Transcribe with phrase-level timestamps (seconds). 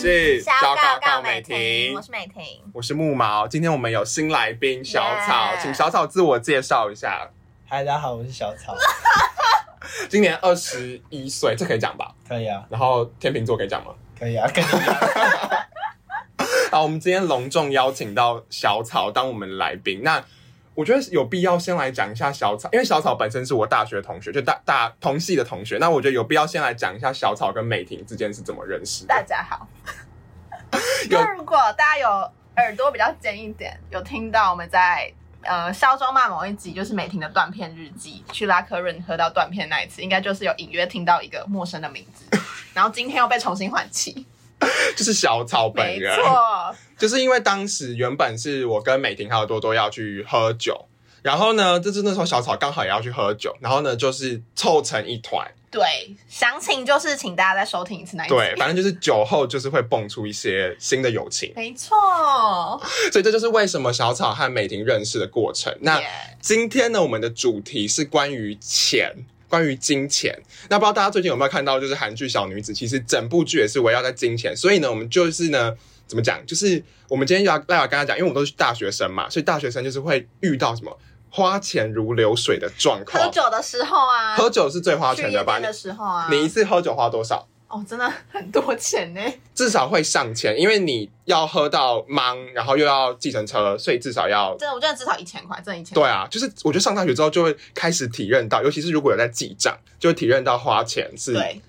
[0.00, 3.48] 是小告告美婷，我是美婷，我是木毛。
[3.48, 7.28] 今天我们有新来宾小草 Yeah 请小草自我介绍一下。
[7.66, 8.76] 嗨，大家好，我是小草。
[10.08, 12.14] 今年二十一岁，这可以讲吧？
[12.28, 13.92] 可以啊，然后天秤座可以讲吗？
[14.16, 14.96] 可以啊，跟你一样。
[16.70, 20.02] 好，我们今天隆重邀请到小草当我们来宾。
[20.04, 20.24] 那
[20.78, 25.76] 我觉得有必要先来讲一下小草，因为小草本身是我大学同学，就大大同系的同学。
[25.78, 29.08] 那我觉得有必要先来讲一下小草跟美婷之间是怎么认识的。
[29.08, 29.66] 大家好。
[31.10, 32.08] 那如果大家有
[32.58, 35.12] 耳朵比较尖一点，有听到我们在
[35.42, 42.24] 呃肖中骂某一集，就是美婷的断片日记，去拉科润喝到断片那一次，应该就是有隐约听到一个陌生的名字，
[42.72, 44.24] 然后今天又被重新唤起，
[44.96, 50.86] 就是小草本没人，错， 就是因为当时原本是我跟美婷还有多多要去喝酒，
[51.22, 55.82] 然后呢，就是那时候小草刚好也要去喝酒，然后呢就是凑成一团，对，
[56.28, 61.96] 详情就是请大家再收听一次那一集，对，反正就是酒后就是会蹦出一些新的友情，没错，
[63.12, 65.72] 所以这就是为什么小草和美婷认识的过程。
[65.82, 66.02] 那
[66.40, 69.14] 今天呢，我们的主题是关于钱。
[69.48, 70.36] 关于金钱，
[70.68, 75.74] 那不知道大家最近有没有看到，就是韩剧《小女子》，其实整部剧也是围绕在金钱，所以呢，我们就是呢，
[76.06, 80.98] 怎么讲，就是我们今天要要来跟他讲，因为我们都是大学生嘛，所以大学生就是会遇到什么
[81.30, 83.24] 花钱如流水的状况。
[83.24, 85.58] 喝酒的时候啊，喝酒是最花钱的吧？
[85.58, 87.48] 的时候啊，你一次喝酒花多少？
[87.68, 89.20] 哦，真的很多钱呢。
[89.54, 95.94] 至少会上千，因为你要喝到忙，然后又要计程车，所以至少要真的，我觉得至少一千块，真的一千。
[95.94, 101.60] 对，啊，就是我觉得上大学之后就会开始体认到，尤其是如果有在记账，就会体认到花钱是对，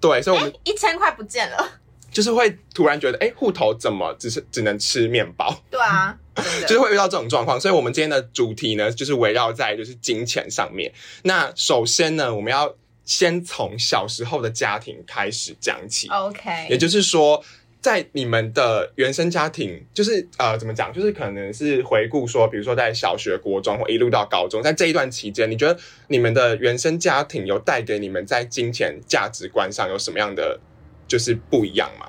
[0.00, 1.68] 对，所以我们哎，一千块不见了。
[2.10, 6.16] 就是会突然觉得，哎，户头怎么只是只能吃面包，对啊，
[6.66, 7.60] 就是会遇到这种状况。
[7.60, 10.90] 所以我们今天的主题呢，就是围绕在就是金钱上面。
[11.24, 12.74] 那首先呢，我们要
[13.08, 16.08] 先从小时候的家庭开始讲起。
[16.08, 17.42] OK，也就是说，
[17.80, 20.92] 在你们的原生家庭，就是呃，怎么讲？
[20.92, 30.60] 就是可能是回顾说，比如说在小学、国中或一路到高中，在这一段期间，你觉得你们的原生家庭有带给你们在金钱价值观上有什么样的
[31.08, 32.06] 就是不一样吗？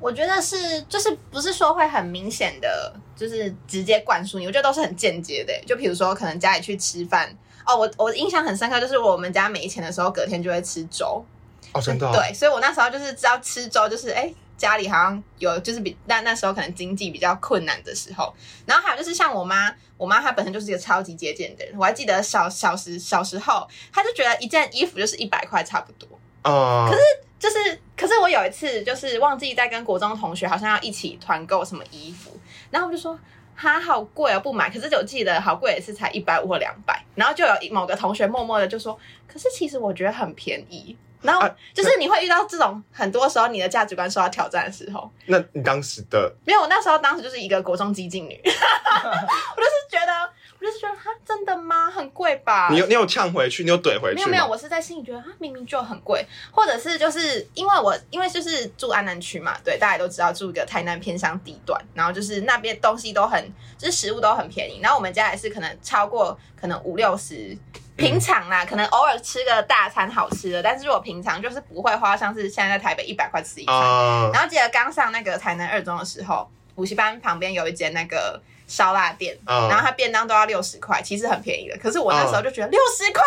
[0.00, 5.52] 我觉得是，就是不是说会很明显的，就是直接灌输你，我觉得都是很间接的。
[5.66, 7.36] 就比如说，可能家里去吃饭，
[7.68, 11.24] 哦，我我印象很深刻，就是我们家没钱的时候，隔天就会吃粥。
[11.72, 14.34] 哦，真的、哦，对，所以我那时候就是知道吃粥，就是哎。
[14.58, 18.34] 家里好像有，就是比那那时候可能经济比较困难的时候，
[18.66, 26.08] 然后还有就是像我妈，我妈她本身就是一个超级节俭的人，我还记得小小时小时候，她就觉得一件衣服就是一百块差不多，
[26.42, 26.90] 啊、
[27.38, 32.36] 就是，可是我有一次就是忘记在跟国中同学好像要一起团购什么衣服，
[32.72, 33.16] 然后我就说
[33.60, 34.70] 哈好贵哦，不买。
[34.70, 38.96] 可是我记得好贵也是才一百五或两百，然后就有某个同学默默的就说，
[39.26, 40.96] 可是其实我觉得很便宜。
[41.20, 50.30] 然后啊就是你会遇到这种很多时候你的价值观受到挑战的时候，那你当时的没有，我那时候当时就是一个国中激进女， 我就是觉得，
[50.60, 51.90] 我就是觉得哈真的吗？
[51.90, 52.68] 很贵吧？
[52.70, 54.14] 你有你有呛回去，你有怼回去吗？
[54.14, 63.42] 没有没有，我是在心里觉得啊，明明就很贵，或者是就是因为我因为就是住安南区嘛，对，大家都知道住一个台南偏乡地段，然后就是那边东西都很，
[63.76, 67.56] 就是食物都很便宜，然后我们家也是可能超过可能五六十。
[67.96, 73.74] 平常啦，可能偶尔吃个大餐好吃的，但是我平常就是不会花像是现在在台北一百块吃一餐。
[73.74, 81.76] 啊、然后记得刚上那个台南二中的时候，补习班旁边有一间那个烧腊店，嗯然后它便当都要六十块，其实很便宜的。
[81.78, 83.22] 可是我那时候就觉得六十块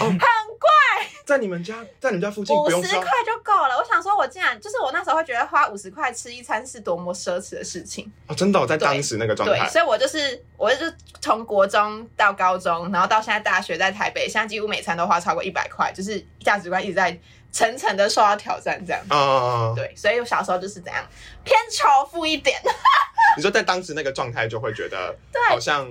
[0.00, 3.76] 哦很贵，在你们家，在你们家附近五不用烧十块就够了。
[3.76, 8.10] 我想说，我竟然就是我那时候会觉得花五十块吃一餐是多么奢侈的事情。
[8.28, 17.18] 哦，真的、哦、在当时那个状对，态，所以我就是我就是从国中到高中，然后到现在大学在台北，现在几乎每餐都花超过一百块，就是价值观一直在
[17.56, 19.02] 层层的受到挑战，这样。
[19.08, 21.02] 啊、对，所以我小时候就是这样
[21.42, 22.60] 偏仇富一点。
[23.34, 25.90] 你说在当时那个状态，就会觉得对好像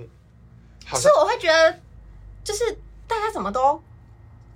[0.85, 1.79] 好是我会觉得，
[2.43, 2.71] 就是
[3.07, 3.81] 大家怎么都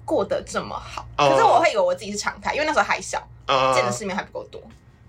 [0.05, 4.61] 过得这么好，哦可是我会以为我自己是常态，因为那时候还小，啊见的世面还不够多。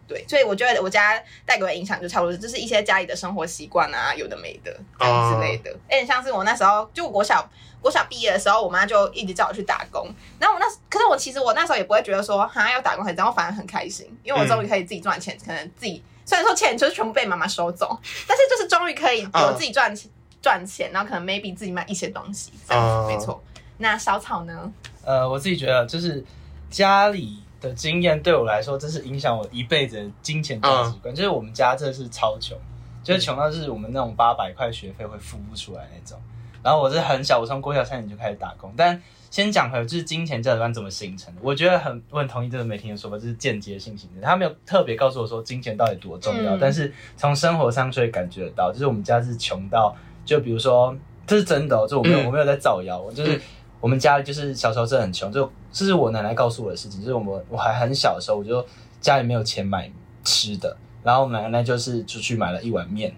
[0.08, 5.70] 对，所以我觉得我家带给我的影响就差不多，就是一些家里的生活习惯啊，有的没的这样之类的。
[5.70, 7.48] 有点像是我那时候，就我小
[7.80, 10.06] 国小毕业的时候，我妈就一直叫我去打工。
[10.38, 17.98] 然后我那，可是我其实我那时候也不会觉得说，哈要打工很脏，我反而很开心，因为我终于可以自己赚钱，可能自己虽然说钱就是全部被妈妈收走，
[18.28, 20.10] 但是就是终于可以我自己赚钱
[20.42, 23.42] 赚钱，然后可能 maybe 自己买一些东西，这样没错。
[23.78, 24.72] 那小草呢？
[25.04, 26.22] 呃，我自己觉得就是
[26.68, 31.14] 家里的经验对我来说，这是影响我一辈子的金钱价值观。
[31.14, 32.56] 就是我们家真的是超穷，
[33.02, 36.20] 就是穷到就是我们那种八百块学费会付不出来那种。
[36.62, 38.72] 然后我是很小，我从国小三年就开始打工。
[38.76, 41.40] 但先讲回来，就是金钱价值观怎么形成的？
[41.42, 44.20] 我觉得很我很同意这个媒体的说法，就是间接性形成。
[44.22, 50.96] 他没有特别告诉我说金钱到底多重要，嗯但是从生活上就会感觉得到，就是我们家是穷到，就比如说
[51.26, 53.36] 这是真的、哦，就我没有、嗯我没有在造谣，我就是。
[53.36, 53.40] 嗯
[53.80, 57.00] 我们家就是小时候真的很穷，就这是我奶奶告诉我的事情。
[57.00, 58.62] 就是我们我还很小的时候，我就
[59.00, 59.90] 家里没有钱买
[60.22, 63.16] 吃的，然后我奶奶就是出去买了一碗面，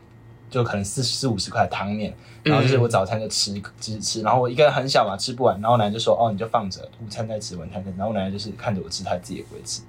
[0.53, 9.81] 就可能四四五十块的汤面，然后就是我早餐就吃吃吃，然后我一个人很小嘛吃不完，然后我奶奶就说哦你就放着，午餐再吃，晚餐再吃，然后我奶奶就是看着我吃，她自己也不会吃，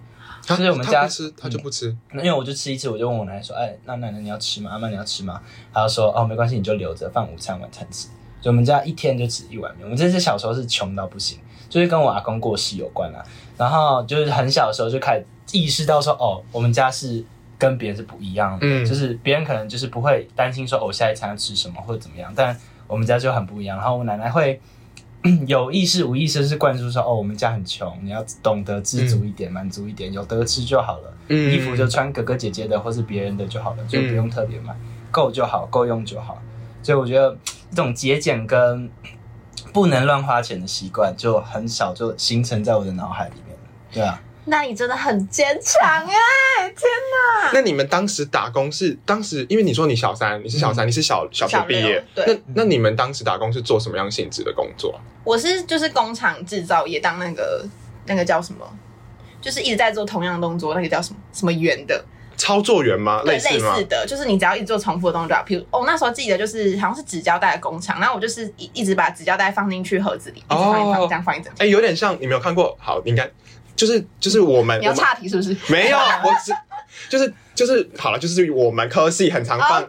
[0.47, 1.95] 他就是我们家他吃，他就不吃。
[2.13, 4.71] 那因为我就吃一次，我就问我奶奶说，哎，那奶奶你要吃吗？
[4.71, 5.41] 阿妈你要吃吗？
[5.73, 8.07] 她就说哦没关系，你就留着放午餐晚餐吃。
[8.41, 11.39] 所以我们家一天就吃一碗面，我们真是小时候是穷到不行，
[11.69, 13.23] 就是跟我阿公过世有关啦。
[13.57, 15.25] 然后就是很小的时候就开始
[15.57, 17.23] 意识到说，哦，我们家是
[17.63, 22.55] 跟别人是不一样的，嗯就是别人可能就是不会担心说，哦，下一餐要吃什么或者怎么样，但
[22.87, 23.77] 我们家就很不一样。
[23.77, 24.59] 然后我奶奶会
[25.47, 31.13] 有意识无意识是灌输说，哦，我们家很穷，你要懂得知足一点，满足一点，有得吃就好了。
[31.29, 34.75] 嗯衣服就穿哥哥姐姐的或是别人的就好了，就不用特别买，
[35.09, 36.41] 够就好，够用就好。
[36.81, 37.33] 所以我觉得
[37.69, 38.89] 这种节俭跟
[39.71, 43.63] 不能乱花钱的习惯，就很少就形成在我的脑海里面了。
[43.93, 46.67] 对啊，那你真的很坚强哎！
[46.75, 46.89] 天
[47.43, 54.99] 哪，那你们当时打工是当时，因为你说你小三，你是小三，你是小小学毕业，对那那你们当时打工是做什么样性质的工作？
[55.23, 57.65] 我是就是工厂制造业当那个
[58.05, 58.65] 那个叫什么，
[59.41, 62.03] 就是一直在做同样的动作，那个叫什么什么圆的，
[62.35, 63.21] 操作员吗？
[63.23, 63.83] 对，类似类似？
[63.85, 71.69] 的，就是你只要一直做重复的动作，比如哦，那时候记得就是好像是纸胶带的工厂，然后我就是一一直把纸胶带放进去盒子里，一直放一直放哦这样放一整哎、天。
[71.69, 72.75] 有点像，你没有看过？
[72.79, 73.29] 好，你应该
[73.85, 75.53] 就是就是我们你要岔题是不是？
[75.67, 76.53] 没有， 我只
[77.09, 79.85] 就是就是好了，就是我们科系很常放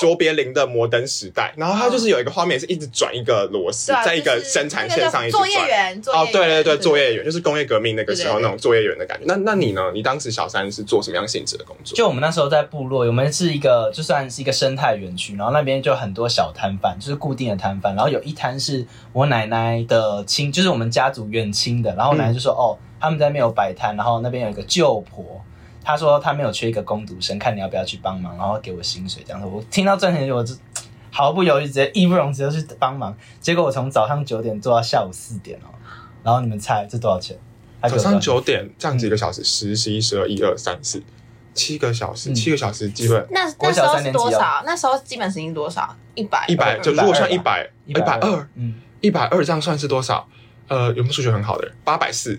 [0.00, 5.68] 卓别林的摩登时代，然后它就是有一个画面是一直转一个螺丝，在一个生产线上一直那个叫作业转。
[5.68, 9.24] 员，哦，对对对，作业员就是工业革命那个时候那种作业员的感觉。
[9.26, 9.90] 那那你呢？
[9.94, 11.96] 你当时小三是做什么样性质的工作？
[11.96, 25.40] 就我们那时候在部落，我们是一个就算是一个生态园区，然后那边就很多小摊贩，就是固定的摊贩，然后有一摊是我奶奶的亲，就是我们家族远亲的，然后我奶奶就说、哦，他们在那边有摆摊，然后那边有一个舅婆。
[25.84, 29.46] 她说她没有缺一个工读生，看你要不要去帮忙，然后给我薪水这样子。
[29.46, 30.54] 我听到赚钱就我就
[31.10, 33.16] 毫不犹豫，直接义不容辞的去帮忙。
[33.40, 35.72] 结果我从早上九点做到下午四点哦，
[36.22, 37.38] 然后你们猜这多少钱？
[37.80, 41.00] 早上九点这样子一个小时，十、十一、十二、一二三四，
[41.54, 44.62] 七个小时，嗯七个小时基本那那时候多少？
[44.66, 45.96] 那时候基本时薪多少？
[46.16, 50.26] 一百一百，就如果算一百一百二，嗯，一百二这样算是多少？
[50.66, 51.74] 呃，有没有数学很好的人？
[51.84, 52.38] 八百四，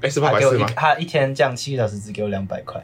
[0.00, 0.76] 哎，是八他给我一百四吗？
[0.76, 2.82] 他一天这样七个小时只给我两百块，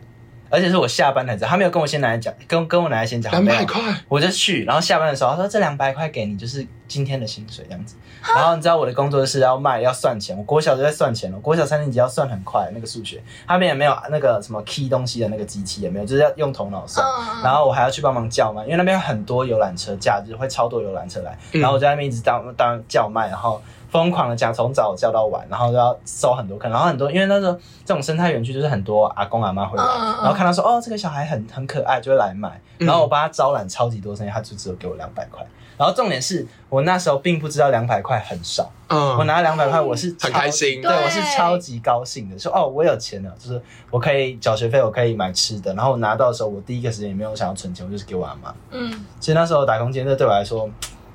[0.50, 7.96] 而且是我下班才知道，他没有跟我先奶奶讲，跟跟我奶奶先讲，没有两百块，我就去，然后下班的时候他说这两百块给你，就是今天的薪水这样子。
[8.26, 17.06] 然后你知道我的工作是要卖要算钱，我国小就在算钱了，国小三年级要算很快那个数学，他们也没有那个什么 key 东西的那个机器也没有，就是要用头脑算。
[17.06, 23.60] 嗯，然后我还要去帮忙叫卖，因为那边有很多游览车，假日会超多游览车来，嗯然后我在那边一直当当叫卖，然后
[23.94, 35.46] 疯狂的讲，从早叫到晚，然后都要收很多客，然后很多因为那时候这种生态园区就是很多阿公阿妈会来，然后看到说哦这个小孩很很可爱，就会来买，嗯然后我帮他招揽超级多生意，他就只有给我两百块，
[35.78, 39.16] 然后重点是我那时候并不知道两百块很少，嗯。
[39.16, 40.82] 我嗯，拿两百块我是很超开心。
[40.82, 48.52] 对对我是超级高兴的，说哦我有钱了，就是我可以缴学费，我可以买吃的，然后我拿到的时候，我第一个时间也没有想要存钱，我就是给我阿妈。
[48.72, 50.68] 嗯，其实那时候打工经验，这对我来说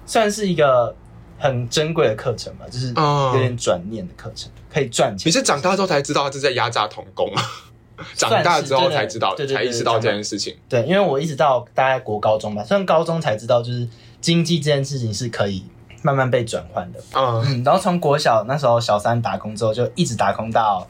[0.05, 0.95] 算是一个
[1.39, 5.27] 很珍贵的课程嘛，就是嗯有点转念的课程，可以赚钱。
[5.27, 7.41] 你是长大之后才知道他是在压榨童工吗？
[8.15, 10.55] 长大之后才知道，才意识到这件事情。
[10.69, 13.87] 对，因为我一直到大概国高中吧，虽然高中才知道，就是
[14.21, 15.65] 经济这件事情是可以
[16.01, 16.99] 慢慢被转换的。
[17.13, 20.87] 嗯嗯，然后从国小那时候小三打工之后，就一直打工到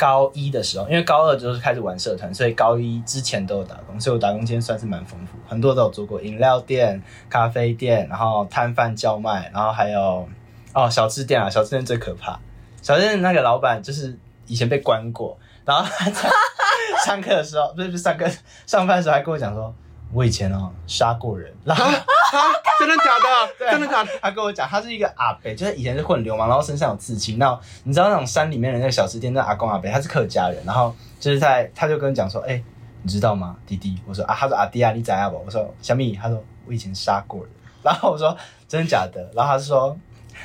[0.00, 10.26] 高一的时候，因为高二就是开始玩社团，所以高一之前都有打工，所以我打工经验算是蛮丰富，很多都有做过饮料店、咖啡店，然后摊贩叫卖，然后还有
[10.72, 12.40] 哦小吃店啊，小吃店最可怕，
[12.80, 16.30] 小吃店那个老板就是以前被关过，然后他在
[17.04, 18.26] 上课的时候，不是不是上课
[18.66, 19.74] 上班的时候还跟我讲说，
[20.12, 21.84] 我以前哦杀过人，然后。
[22.30, 22.54] 啊啊！
[22.78, 23.54] 真的假的？
[23.58, 24.10] 对真的假的？
[24.22, 27.38] 他跟我讲，他是一个阿伯，就是以前是混流氓，然后身上有刺青。
[27.38, 32.62] 那你知道那种山里面的那个小吃店，那阿公阿伯他是客家人，然后就是在他就跟我讲说，哎、
[33.02, 33.98] 你知道吗，弟弟？
[34.06, 35.42] 我说啊，他说阿弟啊，你怎样不？
[35.44, 37.50] 我说小米，他说我以前杀过人。
[37.82, 38.36] 然后我说
[38.68, 39.20] 真的假的？
[39.34, 39.98] 然后他就说，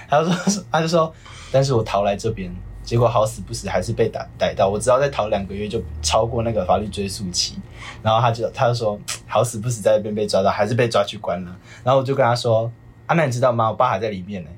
[0.10, 1.14] 他就说他就说，
[1.52, 2.52] 但是我逃来这边
[2.86, 4.70] 结果好死不死还是被逮逮到。
[4.70, 7.58] 我只要再逃两个月就超过那个法律追诉期，
[8.02, 11.56] 然后他就他就说好死不死在那边被抓到，还是被抓去关了。
[11.84, 12.72] 然后我就跟他说
[13.08, 13.70] 啊，那你知道吗？
[13.70, 14.50] 我爸还在里面呢。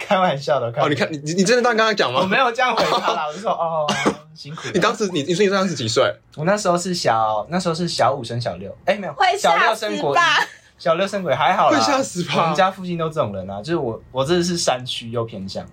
[0.00, 2.20] 开玩笑的，哦，你看你你你真的当刚刚讲吗？
[2.20, 3.86] 我没有这样回他啦，我就说哦，
[4.34, 4.72] 辛苦了。
[4.74, 6.12] 你当时你你说你当时几岁？
[6.36, 10.18] 我那时候是小，那时候是小五升小六，哎、没有，会小六升国一？
[10.78, 15.64] 小六升国一还好啦，会吓死吧我们家附近都这种人啊，就是我我这是山区又偏向，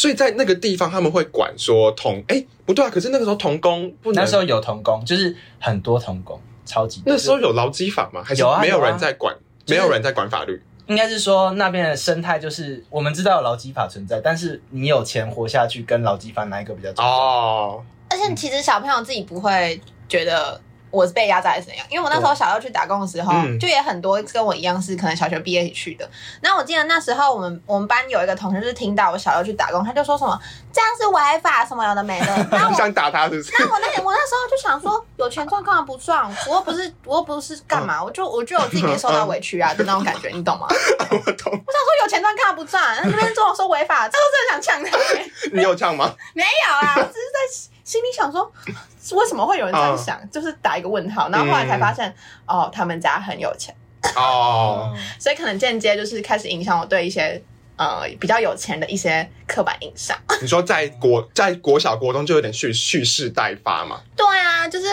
[0.00, 8.22] 所以在那个地方他们会管说童哎、不对啊，可是那个时候童工不能那时候有童工，就是很多童工，超级多那时候有劳基法吗？
[8.24, 9.36] 还是没有有啊有啊人在管？
[9.66, 17.10] 就是没有人在管法律应该是说那边的生态就是我们知道有劳基法存在，但是你有钱活下去跟劳基法哪一个比较重要？
[17.10, 17.84] 哦。
[18.08, 19.78] 而且其实小朋友自己不会
[20.08, 20.58] 觉得
[20.90, 26.08] 我是被压榨还是怎样，因为我那时候小六去打工的时候，嗯就也很多跟我一样是可能小学毕业一起去的。
[26.42, 30.38] 那我记得那时候我们我们班有一个同学就是听到我小六去打工，他就说什么
[30.72, 32.26] 这样是违法什么有的没的。
[32.50, 33.52] 然后我想打他是不是？
[33.58, 36.30] 那我那我那时候就想说，有钱赚干嘛不赚？
[36.48, 40.66] 我又不是我又不是干嘛，我就我觉得我自己没受到委屈啊的那种感觉，你懂吗？
[41.10, 41.72] 我懂我。
[41.72, 42.96] 想说有钱赚干嘛不赚？
[43.04, 45.30] 那边跟我说违法，这我真的想呛他、欸。
[45.52, 46.12] 你有唱吗？
[46.34, 48.48] 没有啊，我只是在心里想说，
[49.18, 50.30] 为什么会有人这样想？
[50.30, 51.28] 就是打一个问号。
[51.30, 52.14] 然后后来才发现，
[52.46, 53.74] 哦，他们家很有钱，
[54.14, 57.42] 哦，所以可能间接就是开始影响我对一些
[57.74, 60.16] 呃比较有钱的一些刻板印象。
[60.40, 64.00] 你说在国在国小国中就有点蓄蓄势待发嘛？
[64.14, 64.86] 对啊，就是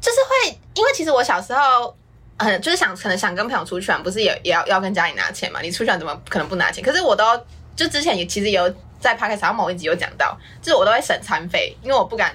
[0.00, 0.16] 就是
[0.48, 1.94] 会，因为其实我小时候。
[2.36, 5.60] 嗯，就是想可能想跟朋友出去玩，不是也也要要跟家里拿钱嘛？
[5.60, 6.82] 你出去玩怎么可能不拿钱？
[6.82, 7.24] 可是我都
[7.76, 8.68] 就之前也其实有
[9.04, 12.34] 在 p d c a s 某一集有讲到，就是我都会省餐费，因为我不敢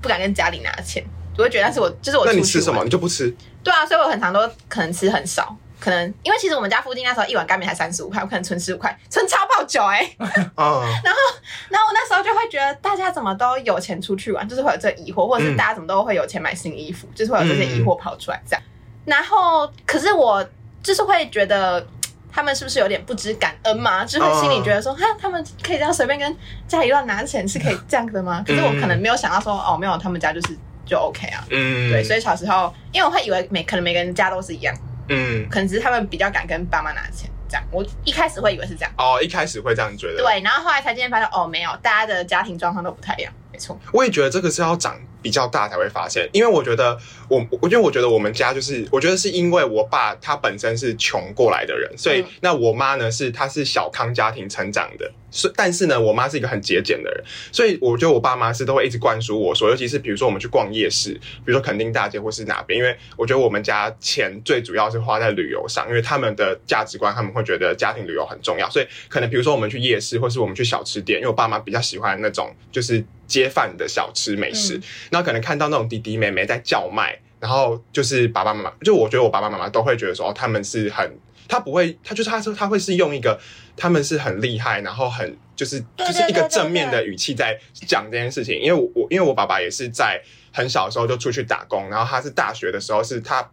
[0.00, 1.04] 不敢跟家里拿钱，
[1.36, 2.82] 我会觉得那是我就是我那你吃什么？
[2.82, 3.30] 你就不吃？
[3.62, 10.00] 对啊，所以我很常都可能吃很少，可能因为其实我们家附近那时候一碗干面才三十五块，我可能存十五块，存超爆久哎
[10.56, 18.62] 啊，然后我那时候就会觉得大家怎么都有钱出去玩，就是会有这疑惑，或者是嗯大家怎么都会有钱买新衣服，就是会有这些疑惑跑出来这样。
[19.04, 20.42] 然后，可是我
[20.82, 21.86] 就是会觉得。
[22.32, 24.04] 他们是不是有点不知感恩嘛？
[24.04, 26.36] 就是会心里觉得说，哈、他们可以这样随便跟
[26.66, 28.42] 家里乱拿钱，是可以这样的吗？
[28.46, 31.44] 可是我可能没有想到说，哦，没有，他们家就是就 OK 啊。
[31.50, 34.74] 嗯，对，所以小时候，因为我会以为每可能每个人家都是一样，
[35.08, 37.62] 嗯，可能只是他们比较敢跟爸妈拿钱，这样。
[37.70, 43.78] 我一开始会以为是这样，哦，一开始会这样觉得。，对，然后后来才渐渐发现，哦，没有，大家的家庭状况都不太一样，没错。
[43.92, 46.98] 我也觉得这个是要长比较大才会发现，因为我觉得
[47.28, 52.26] 我，我因为我觉得我们家就是，我觉得是因为我爸他本身是穷过来的人，所以、嗯。
[52.40, 74.76] 那我妈呢是她是小康家庭成长的，所以但是呢，我妈是一个很节俭的人，所以我觉得我爸妈是都会一直灌输我说，尤其是比如说我们去逛夜市，比如说垦丁大街或是哪边，因为我觉得我们家钱最主要是花在旅游上，因为他们的价值观他们会觉得家庭旅游很重要，所以可能比如说我们去夜市或是我们去小吃店，因为我爸妈比较喜欢那种就是街贩的小吃美食，
[75.10, 75.22] 嗯。
[75.22, 83.38] 可能看到那种弟弟妹妹在叫卖，然后就是爸爸妈妈，就我觉得我爸爸妈妈都会觉得说，哦，他们是很，他不会，他就是他说他会是用一个
[83.76, 88.60] 他们是很厉害，然后很就是就是一个正面的语气在讲这件事情。
[88.60, 93.50] 因为我我因为我爸爸也是在很小的时候就出去打工，然后他是大学的时候是他。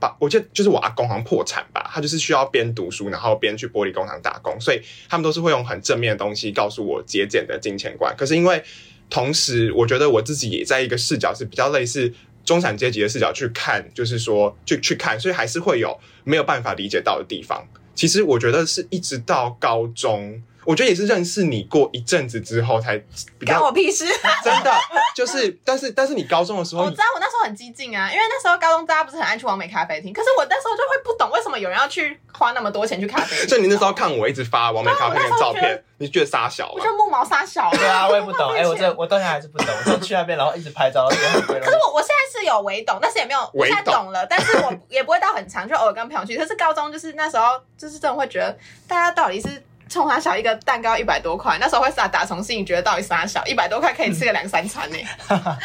[0.00, 8.16] 把我记得就是我阿公好像破产吧，他就是需要边读书，然后边去玻璃工厂打工，所以他们都是会用很正面的东西告诉我节俭的金钱观。
[8.16, 8.64] 可是因为
[9.10, 12.10] 同时，我觉得我自己也在一个视角是比较类似
[12.46, 17.68] 中产阶级的视角去看，就是说去去看，所以还是会有没有办法理解到的地方。
[18.00, 22.96] 其实我觉得是一直到高中，我觉得也是认识你过一阵子之后才
[23.40, 24.06] 比较关我屁事！
[24.44, 24.72] 真的
[25.16, 33.48] 就是，但是但是你高中的时候我知，道我那时候很激进啊，因为那时候高中大家不是很爱去完美咖啡厅，可是我那时候就会不懂为什么有人要去花那么多钱去咖啡厅。
[33.48, 36.86] 所以你那时候看我一直发完美咖啡的照片，你觉得傻小吗我觉？
[36.86, 38.52] 得木毛傻小，对啊， 我也不懂。
[38.52, 38.94] 哎、我这。
[38.94, 39.66] 我到现在还是不懂。
[39.84, 41.58] 我就去那边，然后一直拍照，然后觉得很贵。
[41.58, 46.36] 可是我我现在是有微懂，但是也没有，我现在懂了，但是我也不会到很长，就偶尔跟朋友去。
[46.38, 49.48] 可是高中就是那时候，就是真的会觉得大家到底是
[49.90, 54.96] 冲他小一个蛋糕一百多块，那时候会傻打从心里觉得到底傻小一百多块可以吃个两三餐呢、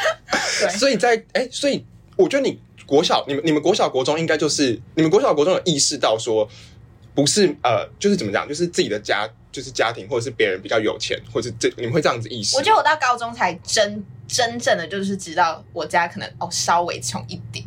[0.59, 1.85] 对，所以在哎、所以
[2.17, 6.49] 我觉得你国小，你们你们国小国中应该就是你们国小国中有意识到说，
[7.13, 12.57] 不是呃，就是怎么讲，就是自己的家，就是家庭或者是别人比较有钱，或者是这你们会这样子意识？
[12.57, 17.63] 我觉得我到高中才真真正的就是知道我家可能哦稍微穷一点，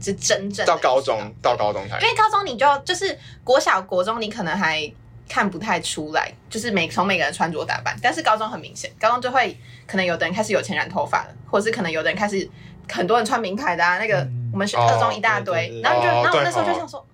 [0.00, 1.98] 是真正到高中到高中才。
[2.00, 4.80] 因为高中你就就是国小国中你可能还
[5.28, 9.56] 看不太出来，就是每从每个人穿着打扮，但是高中很明显，高中就会
[9.86, 12.48] 可能有的人开始有钱染头发了，或者是可能有的人开始
[12.90, 17.04] 很多人穿名牌的啊，那个嗯我们是哦二中一大堆，对对对然后就哦然后我那时候就想说。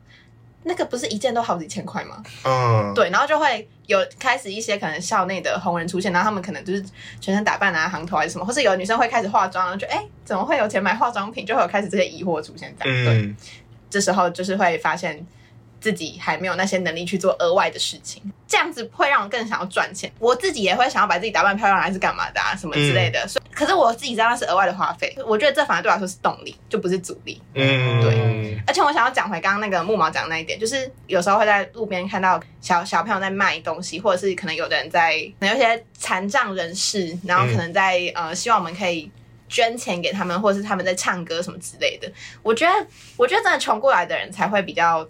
[0.66, 2.22] 那个不是一件都好几千块吗？
[2.42, 6.82] 嗯，对，然后就会有开始一些可能校内的红人出现，然后他们可能就是
[7.20, 11.44] 全身打扮啊、行头还是什么，或是有女生会开始化妆，就哎、诶怎么会有钱买化妆品？
[11.44, 13.04] 就会有开始这些疑惑出现这样。
[13.04, 13.36] 对，嗯，
[13.90, 15.22] 这时候就是会发现
[15.84, 20.10] 自己还没有那些能力去做额外的事情，这样子会让我更想要赚钱。
[20.18, 23.28] 我自己也会想要把自己打扮漂亮，还是干嘛的啊，什么之类的。
[23.28, 27.38] 所以，可是我自己知道那是额外的花费，我觉得这反而对我来说是动力，就不是阻力。
[27.52, 39.10] 嗯，对而且我想要讲回刚刚那个木毛讲的那一点，就是有时候会在路边看到小小朋友在卖东西，或者是可能有的人在，可能有些残障人士，然后可能在、呃希望我们可以
[39.48, 42.10] 捐钱给他们，或者是他们在唱歌什么之类的。
[42.42, 42.86] 我觉得，
[43.16, 45.06] 我觉得真的穷过来的人才会比较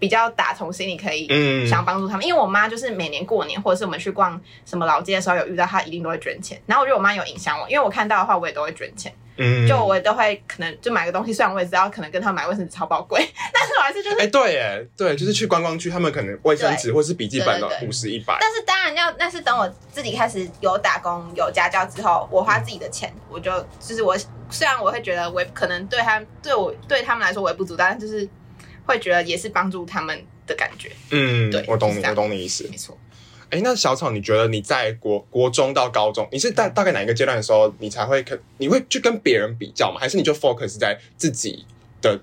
[0.00, 2.26] 比较打从心里可以嗯想帮助他们。
[2.26, 6.60] 因为我妈就是每年过年或者是我们去逛什么老街的时候有遇到，她一定都会捐钱。
[6.66, 9.14] 然后我觉得我妈有影响我，因为我看到的话我也都会捐钱。
[9.42, 13.18] 嗯，就我也都会可能就买个东西，虽然我也知道可能跟她买卫生纸超宝贵，
[13.54, 24.14] 但是我还是就是哎、对，耶，对，就是去观光区，他们可能卫生纸或是笔记本的对对对五十一百，但是当然要，那是等我自己开始有打工有家教之后，我花自己的钱，我就就是我
[24.50, 28.28] 虽然我会觉得我可能对他对我对他们来说微不足道，但就是
[28.86, 32.66] 会觉得也是帮助他们的感觉，嗯对，我懂你，我懂你意思。
[32.70, 32.96] 没错。
[33.50, 39.98] 哎、那小草，你觉得你在国国中到高中，你是大大概哪一个阶段的时候，你才会可你会去跟别人比较吗？
[39.98, 41.66] 还是你就 focus 在自己
[42.00, 42.20] 的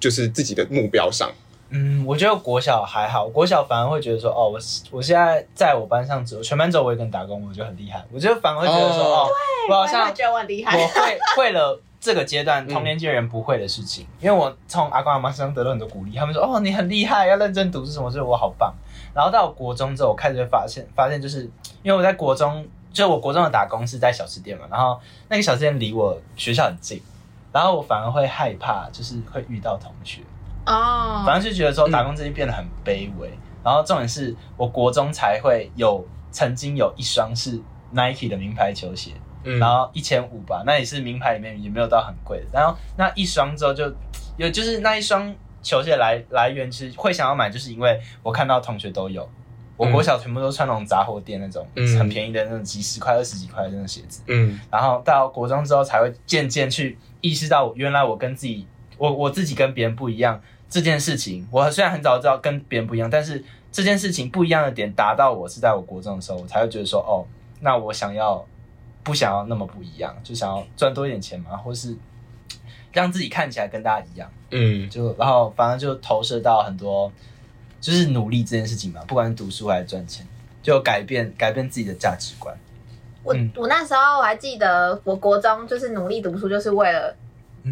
[0.00, 1.32] 就是自己的目标上？
[1.70, 8.04] 嗯，我觉得国小还好，国小反而会觉得说，哦，我我现在在我班上只有全班只有我一个人打工，我就很厉害。
[8.12, 9.30] 我觉得反而会觉得说，哦哦，
[9.70, 12.68] 我好像会觉得我很厉害，我会会了这个阶段嗯。
[12.68, 18.74] 同年纪的人不会的事情，因为我从阿公阿妈身上得到很多鼓励，他们说哦你很厉害，要认真读书什么，所以我好棒。
[19.14, 21.50] 然后到国中之后，我开始会发现发现就是
[21.82, 27.00] 因为我在国中，就我国中的打工是在小吃店嘛，然后那个小吃店离我学校很近，
[27.50, 30.20] 然后我反而会害怕，就是会遇到同学，
[30.66, 33.30] 哦，反正就觉得说打工这些变得很卑微。
[33.64, 37.58] 然后重点是我国中才会有曾经有一双是
[37.92, 39.12] Nike 的名牌球鞋，
[39.44, 42.46] 嗯然后一千五吧，那也是名牌里面也没有到很贵的。
[42.52, 43.84] 然后那一双之后就
[44.36, 49.28] 有就是那一双球鞋来来源，其实会想要买，就是因为我看到同学都有。
[49.76, 58.64] 我国小全部都穿那种杂货店那种、嗯很便宜的那种几十块、二十几块的那种鞋子，嗯然后到国中之后才会渐渐去意识到，原来我跟自己，
[58.96, 61.44] 我我自己跟别人不一样这件事情。
[61.50, 67.26] 我虽然很早知道跟别人不一样，但是这件事情不一样的点达到我是在我国中的时候，我才会觉得说，哦，
[67.58, 68.46] 那我想要
[69.04, 71.94] 不想要那么不一样，就想要赚多一点钱嘛，或是
[72.92, 77.12] 让自己看起来跟大家一样，嗯就然后反正就投射到很多
[77.80, 80.26] 就是努力这件事情嘛，不管是读书还是赚钱，
[80.62, 82.56] 就改变改变自己的价值观。
[83.22, 87.14] 我嗯我那时候我还记得，我国中就是努力读书，就是为了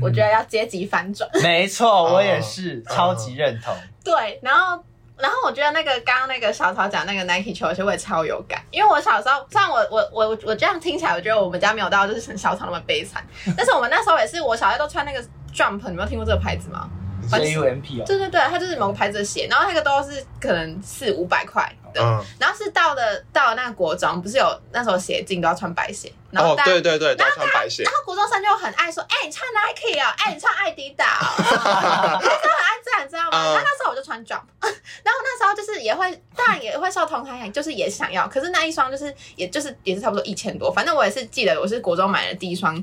[0.01, 1.29] 我觉得要阶级反转。
[1.43, 3.75] 没错，我也是、哦超级认同。
[4.03, 4.83] 对，然后
[5.23, 13.25] 然后我觉得那个刚刚那个小草讲那个 Nike 球鞋，我也超有感，因为我小时候，虽然我我我我这样听起来，我觉得我们家没有到就是像小草那么悲惨，
[13.57, 15.23] 但是我们那时候也是，我小时候都穿那个
[15.55, 16.89] Jump，你们有听过这个牌子吗？
[17.31, 27.85] J U M P 哦，对对对，它就是某个牌子的鞋，然后那个都是可能四五百块的，嗯，然后是到了到了那个国中，不是有那时候鞋进都要穿白鞋，然后哦，对对对，都要穿白鞋。
[27.85, 33.31] 然，后国中生就很爱说，哎、你穿 Nike 啊，哎、你穿艾迪达、哦， 那时候很爱这样，你知道吗？
[33.33, 33.55] 嗯。
[33.55, 42.83] 那那时候我就穿 Jump， 然后那时候就是也会，当然也会受同台影，就是也想要，可是那一双就是也就是也是差不多一千多，反正我也是记得我是国中买的第一双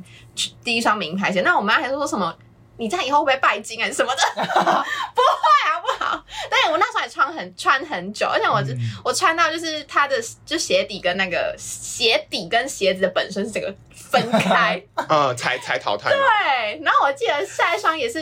[0.63, 2.35] 第一双名牌鞋，那我妈还说什么。
[2.79, 4.21] 你这样以后会不会拜金啊什么的？
[4.33, 6.25] 不会好不好？
[6.49, 10.15] 但是我那时候也穿很穿很久，而且我、嗯我穿到就是它的
[10.45, 16.09] 就鞋底跟那个鞋底跟鞋子的本身是整个分开，嗯， 才才淘汰。
[16.09, 18.21] 对，然后我记得下一双也是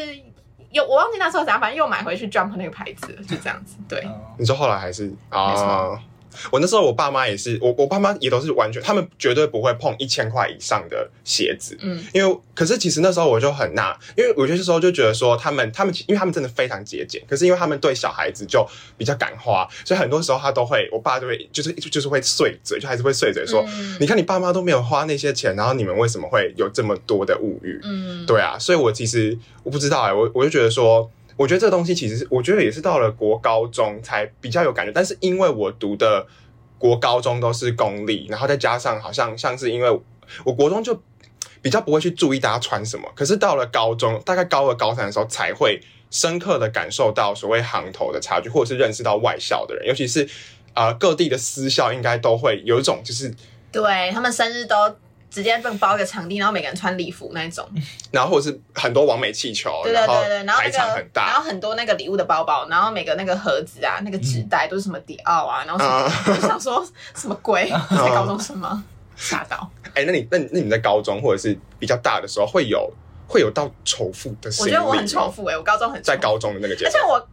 [0.71, 3.75] 有，我忘记那时候怎样，反正又买回去 Jump 那个牌子，就这样子。
[3.87, 5.99] 对，嗯你说后来还是没啊错？
[6.51, 11.77] 我那时候我爸妈也是，我我爸妈也都是完全，他们绝对不会碰一千块以上的鞋子。
[11.81, 27.79] 嗯，因为可是其实那时候我就很纳，因为我有些时候就觉得说他们他们因为他们真的非常节俭，可是因为他们对小孩子就比较敢花，所以很多时候他都会，我爸就会就是就是会碎嘴，就还是会碎嘴说，嗯你看你爸妈都没有花那些钱，然后你们为什么会有这么多的物欲？
[27.83, 36.25] 嗯，对啊，所以我其实我不知道哎、我我就觉得说，我觉得这个东西其实是，我觉得也是到了国高中才比较有感觉，但是因为我读的
[36.77, 39.89] 国高中都是公立，然后再加上好像像是因为
[40.43, 41.01] 我国中就
[41.61, 50.27] 比较不会去注意大家穿什么，可是到了高中，大概高二高三的时候才会深刻的感受到所谓行头的差距，或者是认识到外校的人，尤其是
[50.73, 53.33] 呃各地的私校应该都会有一种就是
[53.71, 54.75] 对他们生日都
[55.29, 57.67] 直接被包一个场地，然后每个人穿礼服那一种。
[58.11, 66.85] 然后或者是很多完美气球，对对对对，然后排那个场很大，然后很多那个礼物的包包，然后每个那个盒子啊，那个纸袋都是什么迪奥啊，然后什么，嗯我想说
[67.15, 67.69] 什么鬼？
[67.89, 68.83] 在高中生吗？
[69.15, 69.69] 吓到！
[69.95, 72.87] 哎，那你那那你在高中或者是比较大的时候会有
[73.27, 74.49] 会有到仇富的？
[74.59, 77.27] 我觉得我很仇富哎、我高中很在高中的那个阶段，而且我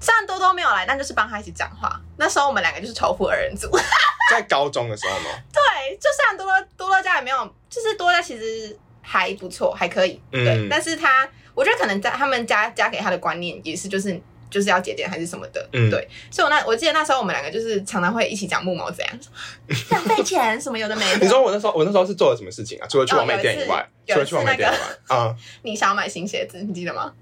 [0.00, 2.00] 虽然多多没有来，但就是帮他一起讲话。
[2.16, 3.68] 那时候我们两个就是仇富二人组。
[4.30, 5.30] 在高中的时候吗？
[5.52, 10.20] 对，就虽然多多多多家也没有，就是多多家其实还不错，还可以。
[10.32, 14.20] 嗯对，但是他我觉得可能在他们家家给他的观念也是就是。
[14.50, 19.18] 就是要节俭还是什么的，嗯对，所以我那我记得那时候我们两个就是常常会一起讲木毛怎样，
[19.92, 21.18] 浪费钱什么有的没的。
[21.18, 22.86] 你说我那时候我那时候是做了什么事情啊？
[22.88, 24.72] 除了去完美店以外，有去完美店以
[25.12, 27.12] 外，啊，你想要买新鞋子，你记得吗？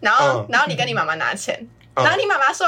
[0.00, 2.66] 然后，嗯然后你跟你妈妈拿钱，嗯然后你妈妈说，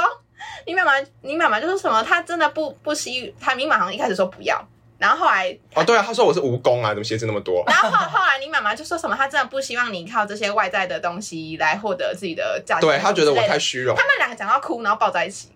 [0.67, 4.63] 你妈妈，你妈妈就说什么，她真的不不希，她你妈好像一开始说不要，
[4.99, 7.65] 然后后来，哦，对啊，他说我是蜈蚣啊，怎么鞋子那么多？
[7.67, 13.97] 然后后后来你妈妈就说什么，她真的不希望你靠这些外在的东西来获得自己的价值，对他觉得我太虚荣。
[13.97, 15.49] 他，们两个讲到哭，然后抱在一起，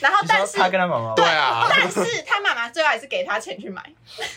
[0.00, 0.52] 然后但是。
[0.52, 3.82] 说他跟他妈妈对啊，但是他妈妈最后还是给他钱去买。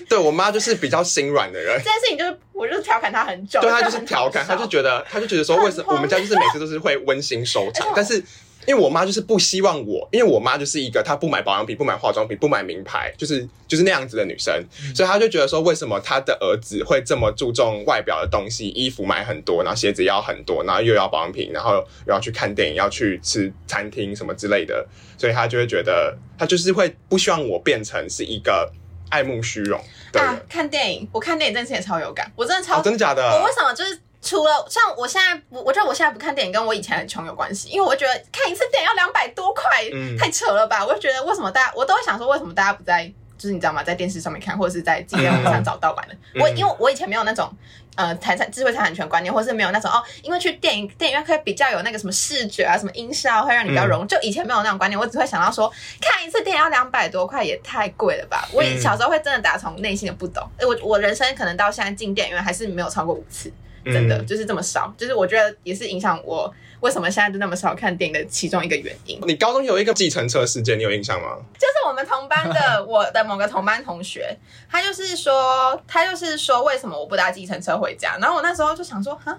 [0.07, 1.77] 对我妈就是比较心软的人。
[1.83, 1.83] 这。
[1.83, 8.23] 件事情，就是我就调侃他很久，对他就是很调侃，他就觉得，他就觉得说，为什么我们家就是每次都是会温馨收场但是
[8.67, 21.75] 因为我妈就是不希望我，因为我妈就是一个她不买保养品、不买化妆品、不买名牌，就是就是那样子的女生，嗯所以她就觉得说，为什么她的儿子会这么注重外表的东西，衣服买很多，然后鞋子要很多，然后又要保养品，然后
[22.07, 28.71] 又要去看电影，要去吃餐厅什么之类的，所以她就会觉得，她就是会不希望我变成是一个
[29.09, 29.79] 爱慕虚荣。
[30.13, 30.39] 啊！
[30.47, 33.23] 看电影，我看电影这件事也超有感，我真的超哦，真的假的？
[33.23, 40.85] 我为什么就是除了像我现在不，我觉得我现在不看电影跟我以前很穷有关系，因为我觉得看一次电影要两百多块，嗯太扯了吧？
[40.85, 43.05] 我就觉得为什么大家，我都会想说为什么大家不在，
[43.37, 46.13] 就是你知道吗，在电视上面看，或者是在自己在网上找盗版的。
[46.13, 47.51] 嗯我因为我以前没有那种。
[47.95, 54.05] 呃，财产智慧财产权观念，或是没有那种哦，因为去电影电影院可以比较有那个什么视觉啊，什么音效会让你比较融入。
[54.07, 58.49] 就以前没有那种观念，我只会想到说，看一次电影要两百多块，也太贵了吧？
[58.51, 60.43] 我嗯小时候会真的打从内心的不懂。
[60.61, 63.53] 我我人生可能到现在进电影院还是没有超过五次。
[63.85, 69.19] 真的嗯就是这么少，就是我觉得也是影响我为什么现在就那么少看电影的其中一个原因。
[69.25, 71.37] 你高中有一个计程车事件，你有印象吗？
[71.57, 74.37] 就是我们同班的 我的某个同班同学，
[74.69, 78.17] 他就是说，他就是说为什么我不搭计程车回家？
[78.19, 79.37] 然后我那时候就想说，哈，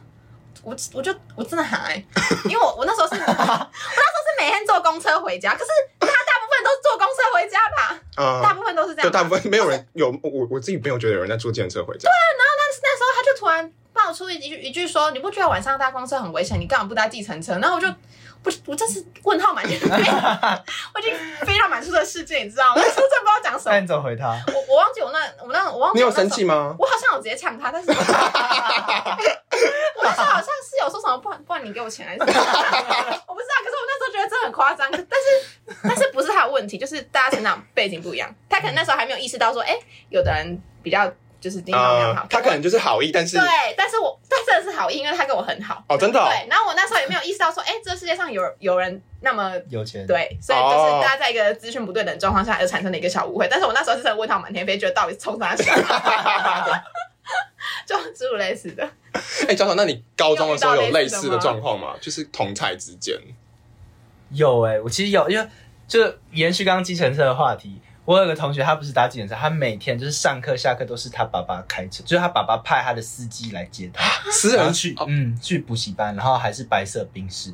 [0.63, 1.95] 我我就我真的很爱，
[2.49, 12.09] 因为我我那时候是 我那时候是每天坐公车回家，可是他大部分都是坐公车回家吧，嗯，大部分都是这样就，大部分没有人有我我自己没有觉得有人在坐计程车回家。
[12.09, 13.71] 对啊，然后那那时候他就突然
[14.05, 16.61] 爆出一句一句说：“你不觉得晚上搭公车很危险？
[16.61, 17.89] 你干嘛不搭计程车？”然后我就
[18.43, 19.89] 不，我这是问号满天飞，
[20.95, 21.15] 我已经
[21.47, 22.75] 飞到满处的世界，你知道吗？
[22.77, 23.73] 我真的不知道讲什么。
[23.75, 24.29] 那你怎么回他？
[24.49, 26.75] 我我忘记我那我那我忘记你有生气吗？
[26.79, 27.97] 我好像有直接呛他，但是 我
[30.03, 32.33] 那时候好像是有说什么，不然不然你给我钱还是什么？
[33.27, 35.09] 我不知道，可是我那时候觉得真的很夸张，但是
[35.83, 39.75] 但是不是他的问题，就是大家成长背景不一样，他可能那时候还没有意识到说，哎、
[40.11, 41.11] 有的人比较
[41.45, 45.85] 就是经济方面好，呃，他可能就是好意，但是对，但是我他真的是好意，因为他跟我很好。
[45.87, 53.47] 哦，真的哦，对，然后我那时候也没有意识到说，哎、这世界上有有人那么有钱，对，所以就是大家在一个资讯不对等的状况下而产生了一个小误会。
[53.51, 55.75] 但是我那时候是真的问他满天飞，觉得到底是冲啥小，
[57.87, 58.89] 就诸如类似的。
[59.47, 61.95] 哎，教授，那你高中的时候有类似的状况吗？
[62.01, 63.15] 就是同才之间，
[64.31, 65.47] 有哎、我其实有，因为
[65.87, 66.01] 就
[66.33, 77.51] 延续刚刚计程车的话题，我有个同学，他不是搭计程车，他每天就是上课下课都是他爸爸开车，就是他爸爸派他的司机来接他，私人然后去、哦嗯去补习班，然后还是白色宾士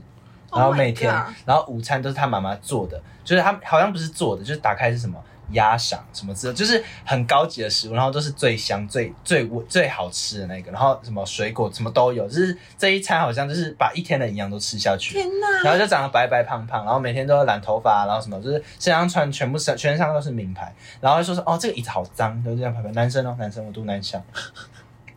[0.50, 1.12] ，Oh 然后每天
[1.44, 15.14] 然后午餐都是他妈妈做的，就是他好像不是做的，就是打开是什么鸭赏什么之类，就是很高级的食物，然后都是最香、最最最好吃的那个，然后什么水果什么都有，就是这一餐好像就是把一天的营养都吃下去。
[15.14, 15.64] 天哪！
[15.64, 22.90] 然后就长得白白胖胖，然后每天都要染头发，然后什么就是身上穿全部身全身上都是名牌，然后就说是哦这个椅子好脏，就这样拍拍。
[22.92, 24.22] 男生哦，男生我都男校，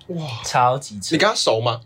[0.07, 1.17] 哇，超级扯你。
[1.17, 1.81] 跟他熟吗？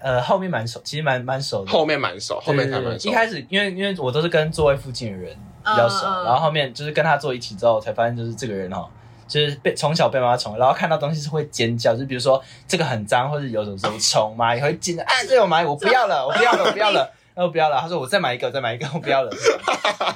[0.00, 1.72] 呃，后面蛮熟，其实蛮蛮熟的。
[1.72, 3.12] 后面蛮熟，后面才蛮熟一。
[3.12, 5.36] 开始因为因为我都是跟座位附近的人
[5.70, 8.88] 比较熟，嗯嗯然后后面就是跟他坐一起之后，才发现就是这个人哦，
[9.26, 17.10] 就是被从小被妈妈宠，然后看到东西是会尖叫，就比如说这个很脏，或者有什么什么虫蚂蚁会尖叫， 哎，这有蚂蚁，我不要了，我不要了，我不要了。
[17.34, 19.30] 然后不要了，他说我再买一个，我再买一个，我不要了，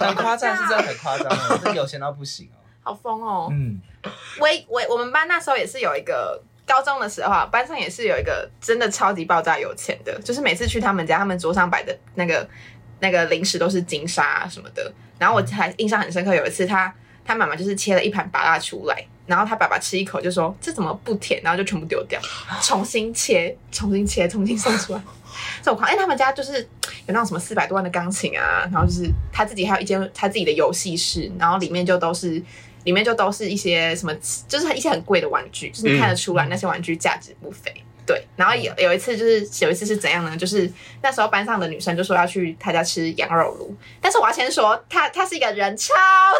[0.00, 2.58] 很夸张，是真的很夸张哦，这有钱到不行哦。
[2.82, 3.48] 好疯哦！
[3.52, 3.80] 嗯，
[4.40, 6.42] 我我我们班那时候也是有一个。
[6.64, 12.48] 高中的时候啊，班上也是有一个真的超级爆炸有钱的，就是每次去他们家，他们桌上摆的那个
[13.00, 14.90] 那个零食都是金沙、啊、什么的。
[15.22, 16.92] 然后我还印象很深刻，有一次他
[17.24, 22.20] 他妈妈就是切了一盘芭辣出来，然后他爸爸吃一口就说这怎么不甜，然后就全部丢掉，
[22.60, 25.00] 重新切，重新切，重新送出来。
[25.62, 26.60] 这种狂，哎，他们家就是
[27.06, 32.42] 有那种什么四百多万的钢琴啊，然后就是他自己还有一间他自己的游戏室，然后里面就都是
[32.82, 34.12] 里面就都是一些什么，
[34.48, 37.72] 就是一些很贵的玩具，就是你看得出来那些玩具价值不菲。
[38.04, 40.36] 对，然后有有一次就是有一次是怎样呢？
[40.36, 40.70] 就是
[41.02, 45.94] 那时候班上的女生就说要去他家吃羊肉炉，但是我要先说，她她是一个人超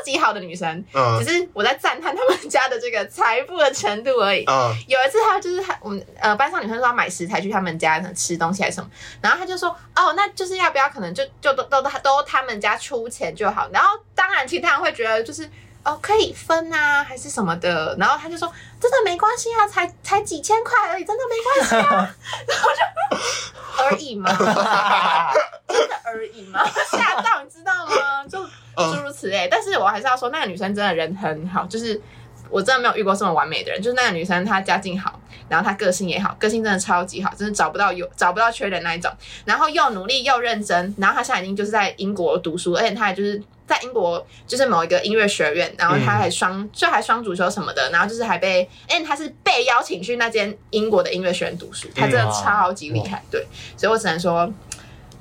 [0.05, 4.45] 级好的女生，嗯只是我在赞叹他们家的这个财富的程度而已。
[4.47, 13.69] 嗯有一次，她就是她我们呃班上女生说要买食材去他们家吃东西还是什么，然后她就说哦，那就是要不要可能就就都都都都他们家出钱就好。
[13.73, 15.49] 然后当然其他人会觉得就是
[15.85, 22.15] 哦可以分啊还是什么的，然后他就说真的没关系啊，才才几千块而已，真的没关系啊，
[22.47, 24.31] 然后就而已嘛，
[25.67, 28.25] 真的而已嘛，吓到你知道吗？
[28.29, 28.45] 就
[28.77, 29.49] 诸如此类。
[29.51, 32.01] 但是我还是要说，那个女生真的人很好，就是
[32.49, 33.83] 我真的没有遇过这么完美的人。
[33.83, 35.19] 就是那个女生，她家境好，
[35.49, 39.11] 然后她个性也好，个性真的超级好，真的找不到有找不到缺点那一种。
[39.45, 43.43] 然后又努力又认真，然后她现在已经就是在英国读书，而且她也就是。
[43.67, 53.47] 在英国就是某一个音乐学院，然后他还双就还双主修什么的，然后就是还被，哎，他是被邀请去那间英国的音乐学院读书，他真的超级厉害，对，
[53.77, 54.53] 所以我只能说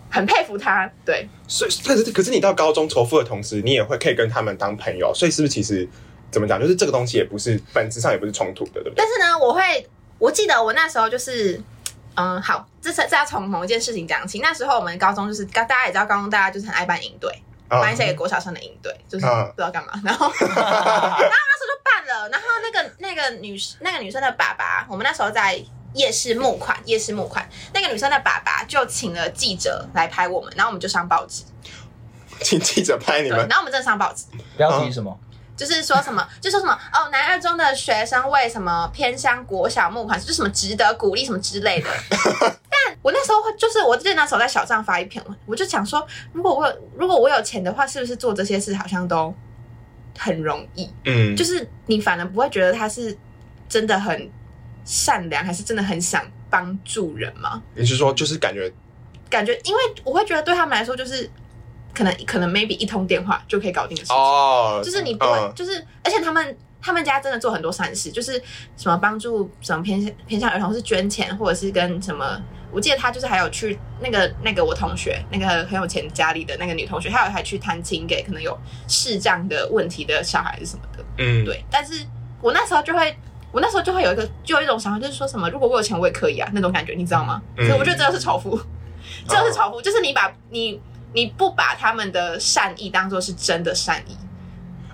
[0.09, 5.87] 很佩服他，对，所以可是可是你到高中仇富的同时，你也会可以跟他们当朋友，所以是不是其实
[6.29, 8.95] 怎么讲，就是这个东西也不是本质上也不是冲突的，对不对？
[8.97, 9.87] 但是呢，我会，
[10.19, 11.61] 我记得我那时候就是，
[12.15, 14.39] 嗯，好，这是这要从某一件事情讲起。
[14.39, 19.93] 那时候我们高中就是，大家也知道，高中大家就是很爱办营队，啊办一些给国小生的应对，就是嗯不知道干嘛。
[20.03, 22.29] 然后， 然后那时候就办了。
[22.29, 25.57] 然后那个那个女那个女生的爸爸，我们那时候在
[25.93, 31.43] 夜市募款，夜市募款，那个女生的爸爸就请了记者来拍我们，然后我们就上报纸。
[32.41, 34.25] 请记者拍你对，们然后我们真的上报纸。
[34.57, 35.17] 标题是什么？
[35.55, 41.89] 就是说什么，就说什么哦，南二中的学生为什么偏向国小募款，就是什么值得鼓励什么之类的。
[42.85, 49.33] 但我那时候会，就是我记得那时候在小账发一篇文，我就想说，如果我有如果我有钱的话，是不是做这些事好像都
[50.17, 50.89] 很容易？
[51.05, 53.15] 嗯，就是你反而不会觉得他是
[53.69, 54.29] 真的很
[54.85, 57.61] 善良，还是真的很想帮助人吗？
[57.75, 58.71] 你是说就是感觉
[59.29, 61.29] 感觉，因为我会觉得对他们来说，就是
[61.93, 64.15] 可能可能 maybe 一通电话就可以搞定的事情。
[64.15, 68.41] 哦，就是你不会，嗯就是而且他们他们家真的做很多善事，就是
[68.75, 72.41] 什么帮助什么偏向偏向儿童是捐钱，或者是跟什么，
[72.71, 78.57] 我记得他就是还有去那个那个我同学那个很有钱家里的那个女同学，还有还去探亲给可能有
[78.87, 81.63] 视障的问题的小孩子什么的，嗯，对。
[81.69, 82.05] 但是
[82.41, 83.15] 我那时候就会。
[83.53, 87.41] 我那时候就会有一个，就有一种想法，就是说什么，如果我有钱，我也可以啊，那种感觉，你知道吗？
[87.57, 88.57] 嗯所以我觉得这个是仇富，
[89.27, 90.79] 这个是仇富，就是你把你
[91.11, 94.15] 你不把他们的善意当做是真的善意，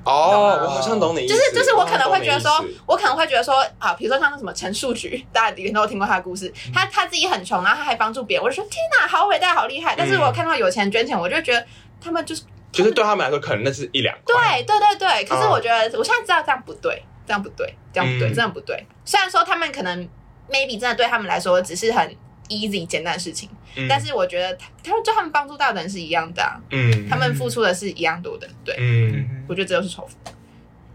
[0.07, 9.95] 哦，我好像懂你意思，就是就是我可能会觉得说我可能会觉得说啊，比如说像那什么陈树菊，大家以前都听过他的故事，他他自己很穷，然后他还帮助别人，我就说天哪，好伟大，好厉害。
[9.97, 11.65] 但是我看到有钱人捐钱，我就觉得
[11.99, 15.25] 他们就是就是对他们来说，可能那是一两块，对对对对。
[15.25, 15.49] 可是嗯。
[15.49, 18.33] 我觉得我现在知道这样不对，这样不对，这样不对，嗯。
[18.33, 18.85] 真的不对。
[19.03, 20.07] 虽然说他们可能
[20.49, 22.15] maybe 真的对他们来说只是很
[22.49, 28.47] easy 简单的事情，嗯但是我觉得他他们对他们帮助到的人是一样的、啊，嗯他们付出的是一样多的。
[28.63, 30.15] 对，嗯，我觉得这就是仇富。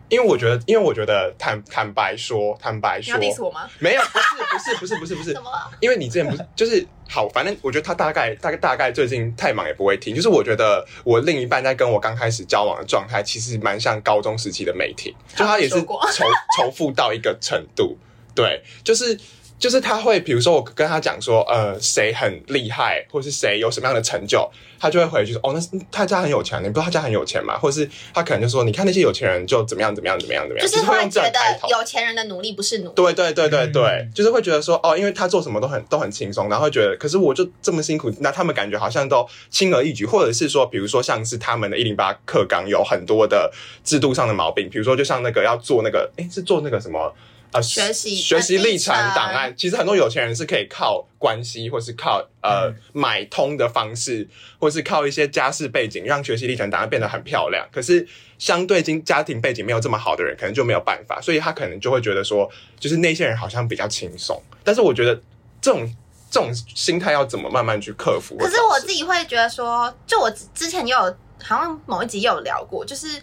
[0.08, 3.66] 因为我觉得，因为我觉得坦坦白说，坦白说你要，diss 我吗？
[3.78, 5.70] 没有，不是不是不是不是不是怎， 么了？
[5.80, 10.14] 因为你之前不是就是好，反正我觉得他大概大概大概最近太忙也不会听。
[10.14, 16.26] 就是我觉得我另一半在跟我刚开始交往的状态，其实蛮像高中时期的美婷，就他也是说过仇
[16.58, 17.96] 仇富到一个程度，
[18.34, 19.18] 对，就是。
[19.62, 27.56] 就是他会，比如说我跟他讲说，呃，谁很厉害，或是谁有什么样的成就，他就会回去说，哦，那是他家很有钱，你不知道他家很有钱吗？
[27.56, 31.30] 或者是他可能就说，你看那些有钱人就怎么样怎么样怎么样怎么样，就是会会用这觉。
[31.30, 32.94] 得有钱人的努力不是努力。
[32.96, 43.48] 对对对对对，嗯就是会觉得说哦，因为他做什么都很都很轻松，然后会觉得，可是我就这么辛苦，那他们感觉好像都轻而易举，或者是说，比如说像是他们的一零八课纲有很多的
[43.84, 47.14] 制度上的毛病，比如说就像那个要做那个，诶，是做那个什么。
[47.52, 54.26] 呃，学习学习历程档案，其实很多有钱人是可以靠关系，或是靠呃、嗯买通的方式，
[54.58, 57.68] 或是靠一些家世背景，让学习历程档案变得很漂亮。
[57.70, 58.06] 可是
[58.38, 64.42] 相对经家庭背景没有这么好的人，可能就没有办法，所以他可能就会觉得说，就是那些人好像比较轻松。
[64.64, 65.14] 但是我觉得
[65.60, 65.94] 这种
[66.30, 68.36] 这种心态要怎么慢慢去克服？
[68.38, 70.98] 可是我自己会觉得说，就我之之前也有
[71.42, 73.20] 好像某一集也有聊过，就是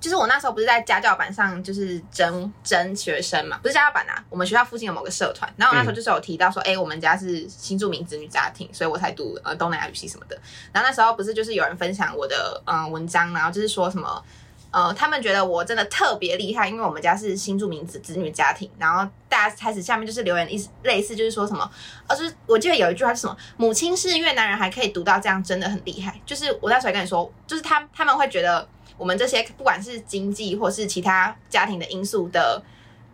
[0.00, 10.36] 就是我那时候不是在家教版上就是征征学生嘛，不是家教版啊，我们学校附近有某个社团，然后我那时候就是有提到说，哎、我们家是新住民子女家庭，所以我才读呃东南亚语系什么的。
[10.72, 14.24] 然后那时候不是就是有人分享我的嗯、呃文章，然后就是说什么。
[14.72, 21.68] 呃，他们觉得我真的特别厉害，因为我们家是新住民子子女家庭，然后大家开始下面就是留言意思类似就是说什么，
[22.06, 26.20] 呃，就是我记得有一句话是什么，母亲是越南人还可以读到这样，真的很厉害。
[26.24, 28.64] 就是我那时候也跟你说，就是他他们会觉得
[29.00, 32.62] 我们这些不管是经济或是其他家庭的因素的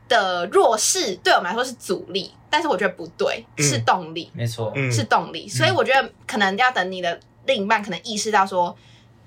[0.09, 4.29] 的弱势，对我们来说是阻力，但是我觉得不对，嗯是动力。
[4.35, 8.77] 没错，嗯是动力，所以我觉得可能要等你的另一半可能意识到说，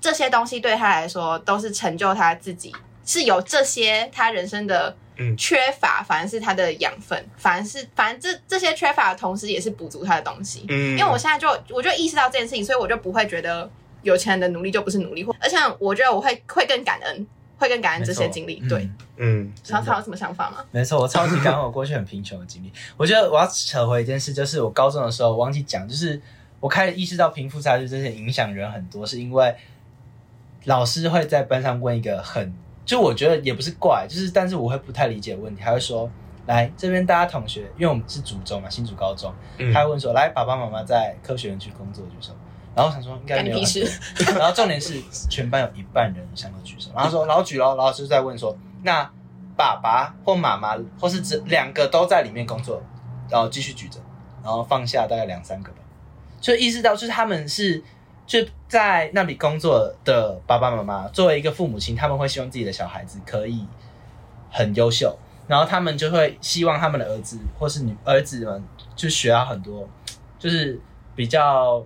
[0.02, 2.70] 这些东西对他来说都是成就他自己，
[3.06, 10.66] 是有这些他人生的嗯缺乏，反而是他的养分，反而是反正这这些缺乏的同时也是补足他的东西。
[10.68, 13.70] 嗯，因为我现在就我就意识到这件事情，所以我就不会觉得
[14.02, 17.26] 有钱人的努力就不是努力，或而且我觉得我会会更感恩，
[17.58, 18.56] 会更感恩这些经历。
[18.68, 18.82] 对，
[19.16, 20.64] 嗯嗯曹操有什么想法吗？
[20.70, 22.72] 没错，我超级感恩我过去很贫穷的经历。
[22.96, 26.20] 我觉得我要扯回一件事，就是我高中的时候我忘记讲，就是
[26.60, 29.54] 我开始意识到贫富差距这些影响人很多，是因为
[30.64, 32.52] 老师会在班上问一个很，
[32.84, 36.10] 就我觉得也不是怪，就是但是我会不太理解的问题，他会说。
[36.46, 42.32] 来这边，大家同学，因为我们是主中嘛，新竹高中，嗯他会问说：“来，爸爸妈妈在科学园区工作举手。”
[42.74, 43.58] 然后我想说应该没有
[44.38, 49.10] 然后重点是全班有一半人以上都举手，然后他 说，然后举了，老师在问说，那
[49.56, 52.82] 爸爸或妈妈或是这两个都在里面工作，
[53.28, 53.98] 然后继续举着，
[54.42, 55.78] 然后放下大概两三个吧，
[56.40, 57.82] 就意识到就是他们是
[58.26, 63.66] 就在那里工作的爸爸妈妈，作为一个父母亲，他们会希望自己的小孩子可以
[64.50, 69.86] 很优秀，然后他们就会希望他们的儿子或是女儿子们就学到很多，
[70.38, 70.80] 就是
[71.14, 71.84] 比较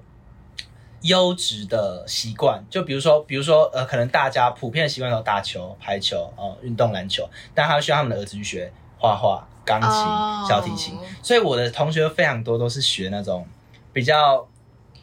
[1.04, 2.62] 优质的习惯。
[2.68, 10.98] 就比如说，比如说呃，可能大家普遍的习惯都打球、排球、哦、运动篮球，但他需要他们的儿子去学画画、钢琴、哦小提琴。
[11.22, 13.46] 所以我的同学非常多都是学那种
[13.92, 14.46] 比较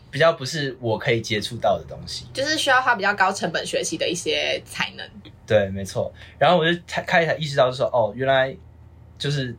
[0.09, 2.25] 比较不是我可以接触到的东西。
[2.33, 5.09] 就是需要花比较高成本学习的一些才能。
[5.47, 6.13] 对，没错。
[6.37, 8.55] 然后我就才开始意识到，说哦，原来
[9.17, 9.55] 就是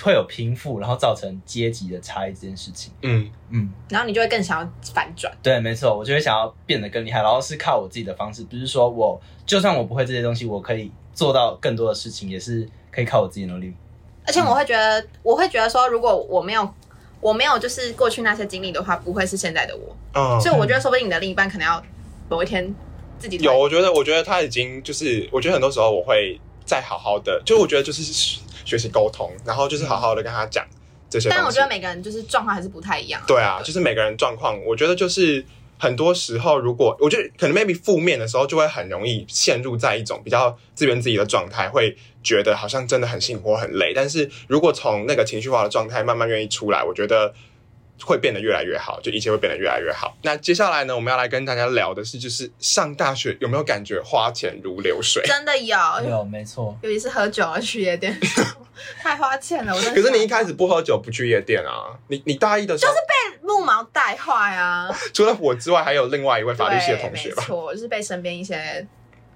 [0.00, 2.92] 会有贫富，然后造成阶级的差异这件事情。
[3.02, 5.32] 嗯嗯，然后你就会更想要反转。
[5.42, 13.74] 对，没错，我就会想要变得更厉害，然后是靠我自己的方式，不是说我就算我不会这些东西，我可以做到更多的事情，也是可以靠我自己努力。
[14.24, 16.68] 而且我会觉得，我会觉得说，如果我没有，
[17.20, 19.96] 我没有就是过去那些经历的话，不会是现在的我。
[20.14, 21.82] 嗯，所以我觉得，说不定你的另一半可能要
[22.28, 22.74] 某一天
[23.18, 28.02] 自己有，我觉得，我觉得他已经就是，我觉得很多时候我会再好好的，就我觉得就是
[28.72, 30.64] 学习沟通，然后就是好好的跟他讲
[31.10, 31.28] 这些。
[31.28, 33.22] 但我觉得每个人就是状况还是不太一样。
[33.26, 35.44] 对啊，就是每个人状况，我觉得就是
[35.78, 43.92] 很多时候，如果我觉得可能 maybe 负面的时候，就会很容易陷入在一种比较自怨自艾的状态，会觉得好像真的很辛苦、很累。
[43.94, 47.34] 但是如果从那个情绪化的状态慢慢愿意出来，我觉得
[48.00, 50.16] 会变得越来越好，就一切会变得越来越好。
[50.22, 55.22] 那接下来呢，我们要来跟大家聊的是，就是上大学有没有感觉花钱如流水？
[55.24, 55.76] 真的有，
[56.08, 56.76] 有，没错。
[56.82, 58.18] 尤其是喝酒啊，去夜店，
[59.00, 59.72] 太花钱了。
[59.72, 61.96] 我可是你一开始不喝酒、不去夜店啊？
[62.08, 67.36] 你你大一的时候就是，被路毛带坏啊， 除了我之外，还有另外一位法律系的同学吧？
[67.36, 68.84] 对没错，就是被身边一些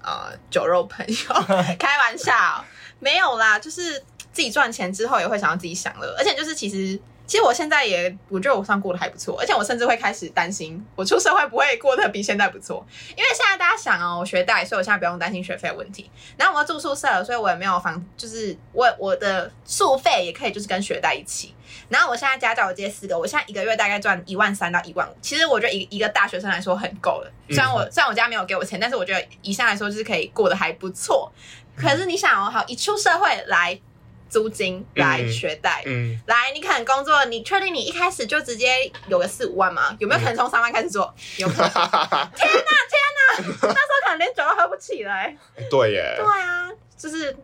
[0.03, 1.15] 呃酒肉朋友
[1.79, 2.65] 开玩笑，
[2.99, 3.93] 没有啦，就是
[4.33, 6.99] 自己赚钱之后也会想要自己享乐，而且就是其实。
[7.27, 12.83] 其实我现在也，我觉得我算过得还不错，而且我甚至会开始担心，我出社会不会过得比现在不错。
[13.11, 16.09] 因为现在大家想哦，我学贷，所以我现在不用担心学费的问题。
[16.37, 21.53] 然后我要住宿舍，所以我也没有房，就是我我的宿费也可以就是跟学贷一起。
[21.89, 25.13] 然后我现在家教我接四个，我现在一个月大概赚一万三到一万五。
[25.21, 27.31] 其实我觉得一一个大学生来说很够了。
[27.49, 31.29] 虽然我、虽然我家没有给我钱，但是我觉得以上来说就是可以过得还不错。
[31.75, 33.79] 可是你想哦，好一出社会来
[34.29, 35.83] 租金来嗯学贷。
[35.85, 39.95] 嗯，来，你可能工作，你确定你一开始就直接有个四五万吗？
[39.99, 41.13] 有没有可能从三万开始做？
[41.37, 41.69] 有可能。
[43.37, 43.69] 那时候
[44.05, 45.63] 可能连酒都喝不起来、 欸。
[45.69, 47.35] 对耶对，啊，就是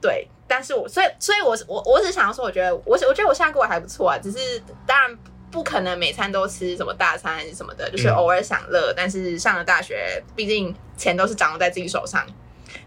[0.00, 4.38] 对，但是我所以所以我我我只是想要说，我觉得我我觉得我现在过得还不错啊，只是
[4.86, 5.16] 当然
[5.50, 8.92] 不可能每餐都吃什么大餐什么的，就是嗯偶尔享乐。
[8.96, 12.26] 但是上了大学，毕竟钱都是掌握在自己手上，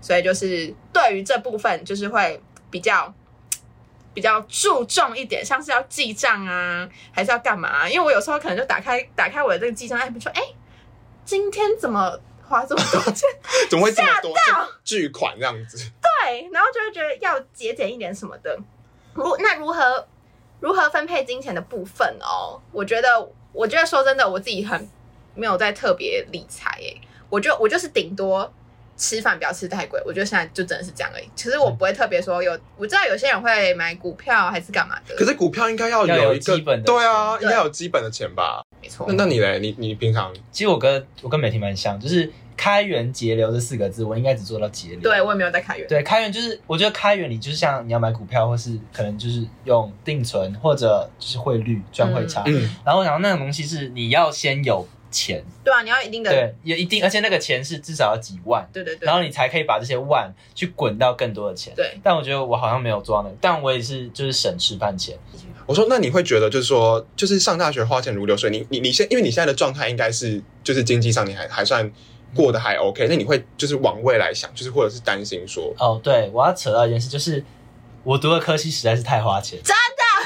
[0.01, 3.13] 所以就是对于这部分就是会比较。
[4.11, 10.41] 比较注重一点，像是要记账啊，还是要干嘛、因为我有时候可能就打开打开我的这个记账 app，说，哎、
[11.23, 13.29] 今天怎么花这么多钱？
[13.69, 14.33] 怎么会这么多
[14.83, 15.77] 巨款这样子？
[16.01, 18.59] 对，然后就会觉得要节俭一点什么的。
[19.13, 20.07] 如那如何
[20.59, 22.59] 如何分配金钱的部分哦？
[22.71, 24.89] 我觉得，我觉得说真的，我自己很
[25.35, 26.99] 没有在特别理财诶。
[27.29, 28.51] 我就我就是顶多
[28.99, 31.27] 吃饭不要吃太贵，我觉得现在就真的是这样而已。
[31.35, 38.61] 其实我不会特别说有，我知道有些人会买股票还是干嘛的，可是股票应该要要有有一个基本的对啊，钱应该有基本的钱吧？
[38.81, 39.59] 没错那，那你嘞？
[39.59, 44.99] 你你平常其实我跟我跟美婷蛮像，就是开源节流这四个字，我应该只做到节流。
[44.99, 45.87] 对我也没有在开源。
[45.87, 52.43] 对，开源就是我觉得开源你就是像你要买股票，或是可能就是用定存或者就是汇率赚汇差。
[52.47, 59.05] 嗯，然后然后那种东西是你要先有钱，对啊，你要一定的，对，也一定，而且那个钱是至少要几万，对对对。
[59.05, 61.73] 然后你才可以把这些万去滚到更多的钱。
[61.75, 65.17] 对，但我觉得我好像没有做到那个，但我也是就是省吃饭钱。
[65.65, 71.91] 我说，那你会觉得就是说，就是上大学花钱如流水，你你你现因为你现在的状态应该是就是经济上你还还算
[72.33, 77.43] 过得还 OK，那你会就是往未来想，就是或者是担心说，哦，对，我要扯到一件事，就是
[78.03, 79.59] 我读的科系实在是太花钱，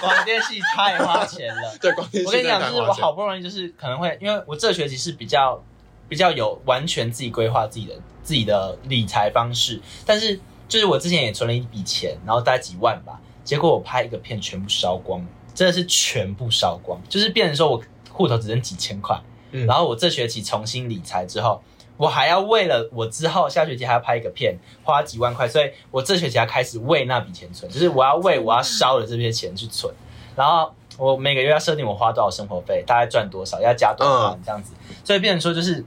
[0.04, 1.78] 广电系太花钱了。
[1.82, 5.64] 对，广电我跟你讲，就是我好不容易就是可能会，因为我这学期是比较
[6.10, 15.26] 比较有完全自己规划自己的自己的理财方式，但是就是我之前也存了一笔钱，然后大概几万吧，结果我拍一个片全部烧光，
[15.56, 17.82] 真的是全部烧光，就是变成说我
[18.12, 19.20] 户头只剩几千块，
[19.52, 21.62] 嗯然后我这学期重新理财之后。
[22.04, 29.94] 我还要为了我之后下学期还要拍一个片，花几万块，所以我这学期要开始为那笔钱存，就是我要为我要烧的这些钱去存。
[30.36, 35.86] 然后我每个月要设定我花多少生活费，大概赚多少，要加多少这样子，所以变成说就是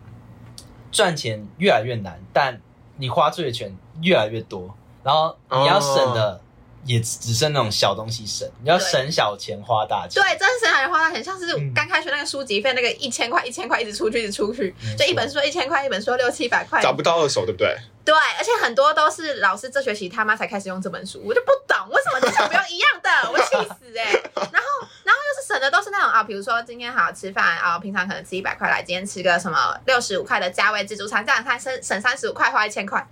[0.90, 2.58] 赚钱越来越难，但
[2.96, 6.40] 你花出去的钱越来越多，然后你要省的
[6.87, 10.22] 也只只剩那种小东西省，你要省小钱花大钱。
[10.22, 17.76] 对，真的是还花大钱像是嗯刚开学那个书籍费，那个一千块一千块一直出去一直出去就一本书一千块，一本书六七百块，找不到二手，对不对？
[18.05, 33.05] 对，而且很多都是老师这学期他妈才开始用这本书，我就不懂为什么至少不用一样的，我气死哎、然后，然后又是省的都是那种啊，比如说今天好吃饭啊，平常可能吃一百块来，今天吃个什么六十五块的价位自助餐，这样他省省三十五块，花一千块，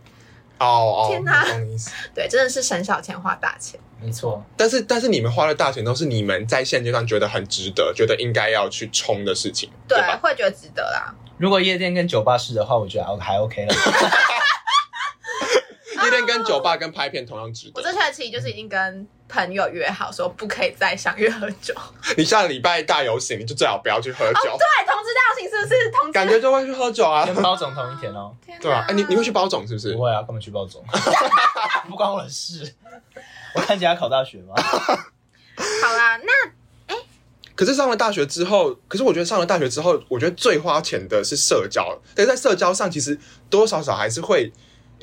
[0.59, 1.45] 哦哦，天哪。
[2.15, 3.79] 对，真的是省小钱花大钱。
[4.01, 10.19] 没错，但是但是你们花的大钱都是你们在现阶段觉得很值得，觉得应该要去冲的事情，对，吧？
[10.23, 11.15] 会觉得值得啦。
[11.39, 13.75] 如果夜店跟酒吧是的话，我觉得还 OK 了。
[16.05, 17.81] 夜店跟酒吧跟拍片同样值得。
[17.81, 21.75] 我这学期就是已经跟朋友约好，说不可以再相约喝酒。
[22.17, 26.13] 你下个礼拜大游行，你就最好不要去喝酒，对，同志大游行是不是同志？
[26.13, 27.27] 感觉就会去喝酒啊。
[27.27, 28.33] 跟包总同一天哦。
[28.47, 30.03] 天对啊，哎，你你会去包总是不是不？
[30.03, 30.85] 会啊，干嘛去包总？
[31.91, 32.73] 不关我的事。
[33.55, 34.55] 我看起来考大学吗？
[34.57, 36.97] 好啦，那哎
[37.57, 42.01] 可是上了大学之后，可是我觉得上了大学之后，我觉得最花钱的是社交。
[42.15, 43.15] 但是在社交上，其实
[43.51, 44.53] 多多少少还是会，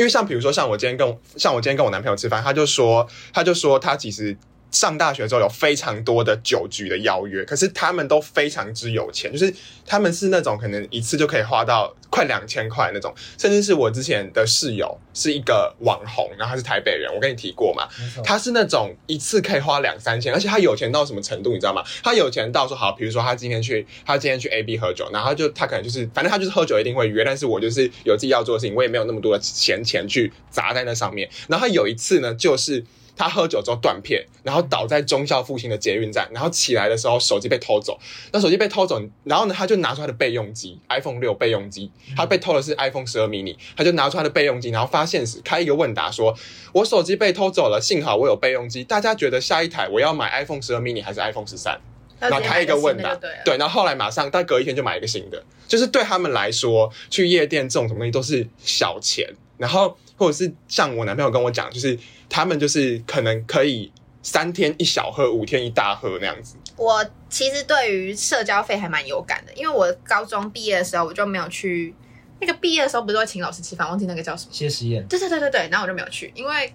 [0.01, 4.35] 因为像比如说，像我今天跟像我今天跟我男朋友吃饭，他就说，他就说他其实
[4.72, 9.53] 上大学之后有非常多的酒局的邀约，可是他们都非常之有钱，就是
[9.86, 17.88] 他们是那种可能一次就可以花到快两千块那种，甚至是我之前的室友是一个网红，然后他是台北人，我跟你提过嘛，
[18.24, 21.84] 他是那种一次可以花两三千，而且他有钱到什么程度，你知道吗？
[22.01, 31.30] 他有钱到说好，比如说他今天去，他今天去 A B 喝酒，然后他就他可能就是，反正他就是喝酒一定会约，但是我就是有自己要做的事情，我也没有那么多的闲钱去砸在那上面。
[31.49, 32.86] 然后他有一次呢，就是。
[33.22, 37.99] 他喝酒之后断片，然后倒在忠孝复兴的捷运站，然后起来的时候手机被偷走。
[38.32, 46.36] 那手机被偷走，然后呢，他就拿出他的备用机，iPhone 六备用机，他被偷的是 iPhone 十二 mini，他就拿出他的备用机，然后发现时开一个问答说，
[46.74, 48.84] 我手机被偷走了，幸好我有备用机。
[48.84, 51.80] 大家觉得下一台我要买 iPhone 十二 mini 还是 iPhone 十三？
[52.19, 61.97] 然后开一个问答，对对，然后后来马上，但隔一天就买一个新的，就是对他们来说，去夜店这种什么东西都是小钱，然后或者是像我男朋友跟我讲，就是
[62.32, 63.91] 他们就是可能可以
[64.23, 66.55] 三天一小喝，五天一大喝那样子。
[66.77, 71.93] 我其实对于社交费还蛮有感的，因为我高中毕业的时候我就没有去。
[72.39, 74.49] 那个毕业的时候不是会请老师吃饭，忘记那个叫什么。
[74.51, 76.73] 谢师宴，对对对对对，然后我就没有去，因为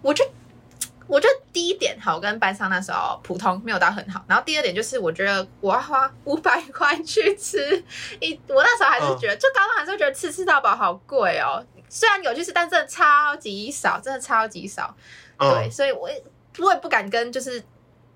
[0.00, 0.24] 我就
[1.06, 7.84] 我觉得第一点好，我跟班上那时候普通没有到很好，然后第二点就是我觉得我要花 五百块去吃
[8.18, 11.62] 一，我那时候还是觉得，就高中还是会觉得吃吃到饱好贵哦。
[11.94, 14.94] 虽然有去吃，但真的超级少，真的超级少。
[15.38, 16.20] 对，嗯，所以我也
[16.58, 17.60] 我也不敢跟，就是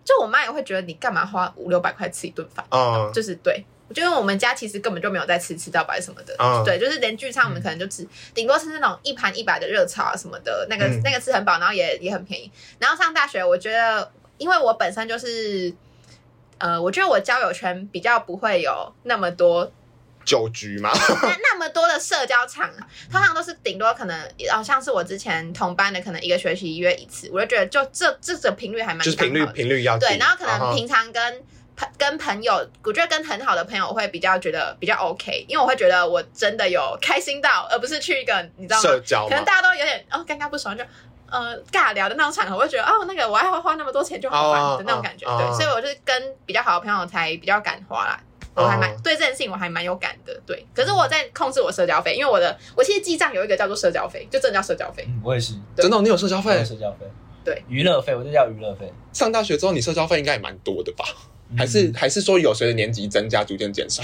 [0.04, 3.64] 就我妈也会觉得你干嘛花五六百块吃一顿饭，嗯，就是对。
[3.88, 12.52] 我觉得我们家其实根本就没有在吃吃到白什么的，嗯对，就是连聚餐我们可能就吃，顶多吃那种一盘一百的热炒啊什么的，那个、嗯那个吃很饱，然后也也很便宜。
[12.78, 15.72] 然后上大学，我觉得因为我本身就是，
[16.58, 19.72] 呃，我觉得我交友圈比较不会有那么多
[20.28, 20.90] 酒局嘛，
[21.22, 22.70] 那那么多的社交场，
[23.10, 31.42] 通常都是顶多可能，好、像是我之前同班的，可能一个学期约一次，我就觉得就这这种频率还蛮就是频率频率要对，然后可能平常跟
[31.74, 32.54] 朋跟朋友，
[32.84, 38.82] 我觉得跟很好的朋友会比较觉得比较 OK，因为我会觉得我真的有开心到，而不是去一个你知道吗？
[38.82, 40.84] 社交可能，大家都有点哦尴尬不爽就。
[41.30, 48.18] 呃，尬聊的那种场合，我会觉得哦，那个我还要花那么多钱就好玩的那种感觉，哦哦对，所以我就是跟比较好的朋友才比较敢花啦。
[48.62, 50.40] 我还蛮、哦对这件事情我还蛮有感的。
[50.46, 55.04] 对，可是我在控制我社交费，因为我的我其实记账有一个叫做社交费，就真的叫社交费。
[55.08, 56.64] 嗯，我也是，对真的哦，你有社交费？
[56.64, 57.06] 社交费，
[57.44, 61.04] 对，娱乐费，我就叫娱乐费，上大学之后，你社交费应该也蛮多的吧？
[61.56, 64.02] 还嗯是还是说有随着年级增加逐渐减少？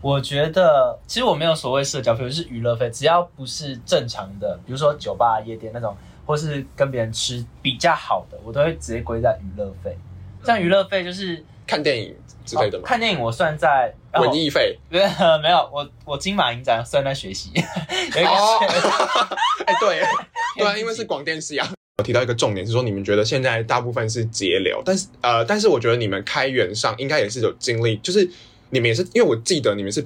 [0.00, 5.96] 我觉得其实我没有所谓社交费，就是娱乐费，只要不是正常的，比如说酒吧、夜店那种，
[6.26, 9.96] 或是跟别人吃比较好的，我都会直接归在娱乐费。
[10.44, 12.84] 像娱乐费就是看电影之类的吗？
[12.84, 14.78] 哦看电影我算在文艺费？
[14.88, 15.08] 没有
[15.42, 18.30] 没有，我我金马影展算在学习，有一个
[19.66, 20.02] 哎，对，
[20.58, 21.68] 对啊，因为是广电系啊。
[21.98, 28.28] 我提到一个重点是说，你们觉得现在大部分是节流，但是呃，但是我觉得你们开源上应该也是有经历，就是
[28.70, 30.04] 你们也是，因为我记得你们是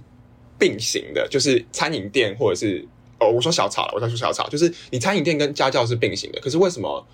[0.59, 2.86] 并行的，就是餐饮店或者是
[3.18, 7.07] 哦，我说小炒了，我在说小炒，就是你餐饮店跟家教是并行的，可是为什么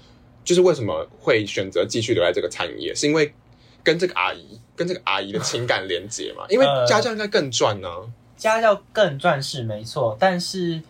[0.45, 2.93] 就是为什么会选择继续留在这个餐饮业？
[2.95, 3.33] 是因为
[3.85, 6.45] 跟这个阿姨跟这个阿姨的情感连接嘛？
[6.49, 7.89] 因为呃家教应该更赚呢、
[8.37, 10.83] 家教更赚是没错，但是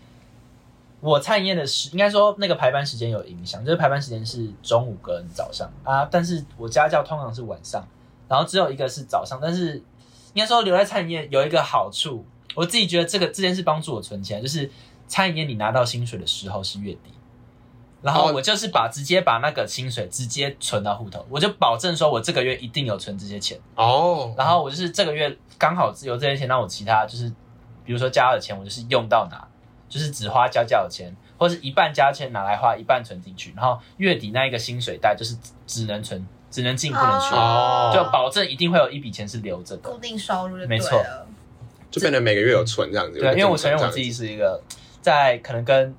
[1.00, 7.86] 我餐饮业的时，应该说那个排班时间有影响，就是排班时间是中午跟早上啊，但是我家教通常是晚上，
[8.28, 9.74] 然后只有一个是早上，但是
[10.32, 12.24] 应该说留在餐饮业有一个好处，
[12.54, 14.70] 我自己觉得这个这件事帮助我存钱，就是
[15.08, 17.10] 餐饮业你拿到薪水的时候是月底。
[18.04, 23.58] 然后哦我就是把直接把那个薪水直接存到户头，我就保证说我这个月一定有存这些钱。
[23.74, 27.26] 哦，然后我就是这个月刚好有这些钱，让我其他就是，
[27.82, 29.48] 比如说家教的钱，我就是用到哪，
[29.88, 35.34] 就是只花家教的钱，或是一半加钱拿来花，一半存进去，然后月底那一个薪水袋就是
[35.66, 39.98] 只能存，只能进不能出，哦就保证一定会有一笔钱是留着的固。
[39.98, 41.26] 定收入就对没错了。
[41.90, 43.20] 就变成每个月有存这样子。
[43.20, 44.60] 对，因为我承认我自己是一个
[45.00, 45.94] 在可能跟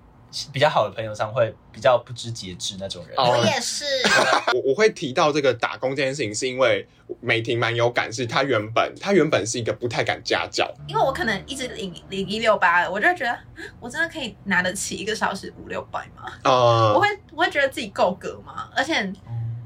[0.51, 3.15] 比较好的朋友上会比较不知节制那种人。
[3.17, 3.85] 哦我也是，
[4.53, 6.87] 我我会提到这个打工这件事情，是因为
[7.21, 13.39] 美婷蛮有感，是她原本她原本是一个不太敢家教，因为我可能一直领领一六八的，我就觉得啊
[13.79, 16.31] 我真的可以拿得起一个小时五六百吗？
[16.43, 18.69] 哦我呃，会我会觉得自己够格吗？
[18.75, 18.93] 而且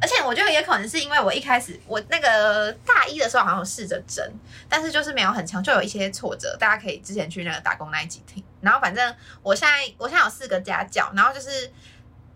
[0.02, 4.26] 而且我觉得也可能是因为我一开始我那个大一的时候好像有试着争，
[4.70, 6.56] 但是就是没有很强，就有一些挫折。
[6.58, 8.42] 大家可以之前去那个打工那一集听。
[8.62, 11.72] 然后反正我现在我现在有四个家教，然后就是。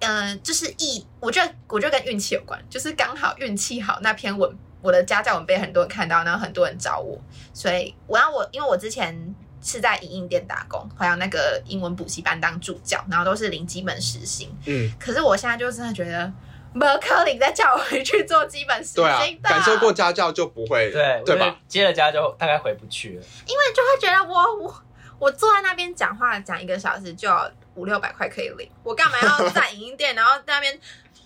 [0.05, 7.17] 嗯、就是一，我觉得我觉得跟运气有关，就是刚好运气好，那篇文我的家教文被很多人看到，然后很多人找我，
[7.53, 16.30] 所以我让我因为我之前是在影印店打工，还有那个英文补习班当助教，然后都是零基本实薪，嗯，可是我现在就真的觉得，
[16.74, 21.57] 没有科林再叫我回去做基本时薪对啊，的，感受过家教就不会，对对吧？？
[21.69, 23.24] 接了家就大概回不去了。
[23.47, 24.84] 因为就会觉得我我
[25.24, 30.78] 我坐在那边讲话讲一个小时就要五六百块可以领，我干嘛要在影音店，然后在那边。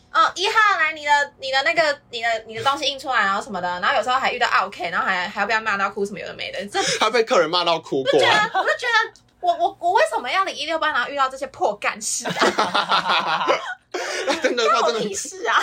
[0.09, 13.45] 哦，一号来你的你的那个你的你的东西印出来，然后什么的，然后有时候还遇到 OK，然后还还要被他骂到哭什么有的没的，这他被客人骂到哭过觉，得我就觉得我我我为什么要领一六八，然后遇到这些破干事啊？
[14.41, 15.61] 真的，他真的屁事啊！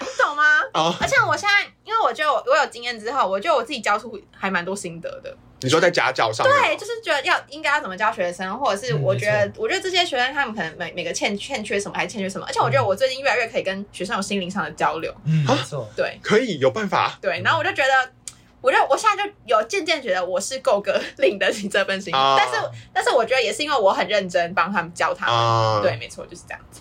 [0.00, 0.60] 你懂吗？
[0.74, 0.94] 哦。
[1.00, 5.34] 而且我现在，因为我觉得我我有经验之后，我觉得我自己教出还蛮多心得的。
[5.60, 12.46] 你说在家教上，对，就是觉得要应该要怎么教学生，或者是嗯我觉得，没我觉得这些学生他们可能每每个欠欠缺什么，还欠缺什么。
[12.46, 15.14] 而且我觉得我最近越来越可以跟学生有心灵上的交流。
[15.24, 15.88] 嗯，没错。
[15.96, 18.12] 对可以有办法对，然后我就觉得。
[18.60, 26.80] 我就我现在就有渐渐觉得我是够格领得起这份薪水，啊但是但是我觉得也是因为我很认真帮他们教他们，啊，对，，没错，就是这样子。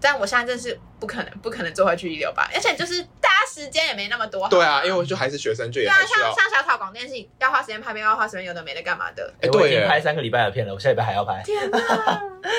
[0.00, 4.48] 但我现在真是不可能，不可能坐回去一流吧，而且就是大家时间也没那么多。
[4.48, 9.32] 对啊，因为我就还是学生，就对啊，像，像小草广电系要花时间拍片，要花时间有的没的干嘛的。
[9.40, 9.78] 哎，我已对耶。
[9.80, 11.42] 经拍三个礼拜的片了，我下礼拜还要拍。
[11.44, 11.78] 天哪！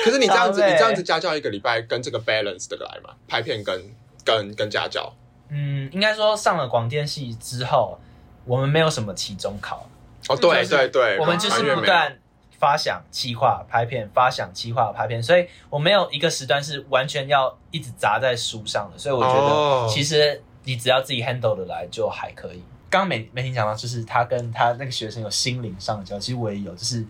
[0.04, 3.14] 可是你这样子， 你这样子家教一个礼拜，跟这个 balance 的来嘛？
[3.26, 5.12] 拍片跟跟跟家教，
[5.50, 7.98] 嗯，应该说上了广电系之后，
[8.44, 9.88] 我们没有什么期中考，
[10.28, 12.16] 哦，对对对，我们就是不断
[12.62, 22.62] 发想、企划、拍片，发想、企划、拍片，所以我没有一个时段是完全要一直砸在书上的，所以我觉哦得其实你只要自己 handle 的来就还可以。
[22.88, 27.04] 刚刚美美婷讲到，就是他跟他那个学生有心灵上的交流，其实我也有，就是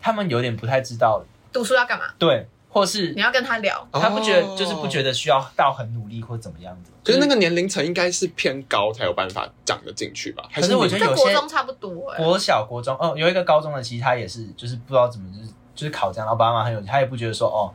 [0.00, 2.06] 他们有点不太知道，读书要干嘛？
[2.18, 3.88] 对，或是你要跟他聊。
[3.90, 6.92] 他不觉得，哦就是不觉得需要到很努力或怎么样子。
[7.02, 10.46] 可是那个年龄层应该是偏高才有办法讲得进去吧？
[10.50, 17.72] 还可是我觉得有些国中差不多哎、国小、国中，哦，有一个高中的，其实他也是，就是不知道怎么，就是就是考这样，然后爸妈很有，他也不觉得说，哦，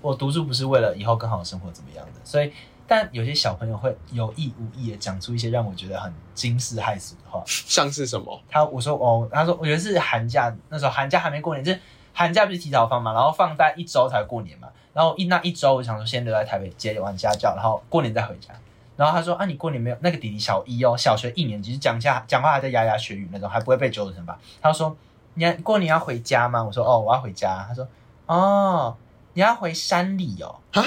[0.00, 2.52] 我读书不是为了以后更好的生活怎么样的，所以，
[2.86, 7.42] 但有些小朋友会有意无意的讲出一些让我觉得很惊世骇俗的话。
[7.46, 8.40] 像是什么？
[8.48, 11.80] 他我说哦，他说我觉得是寒假那时候寒假还没过年，就是
[12.14, 18.54] 寒假不是提早放嘛，然后放大一周才过年嘛，然后一那一周我想说先留在台北接完家教，然后过年再回家。
[18.96, 24.38] 然后他说啊，你过年没有那个弟弟小一哦，小学一年级，就讲下讲话还在牙牙学语那种，还不会被纠正吧？
[24.62, 24.96] 他说
[25.34, 26.62] 你要过年要回家吗？
[26.62, 27.64] 我说哦，我要回家。
[27.66, 27.86] 他说
[28.26, 28.96] 哦，
[29.32, 30.54] 你要回山里哦。
[30.72, 30.82] 啊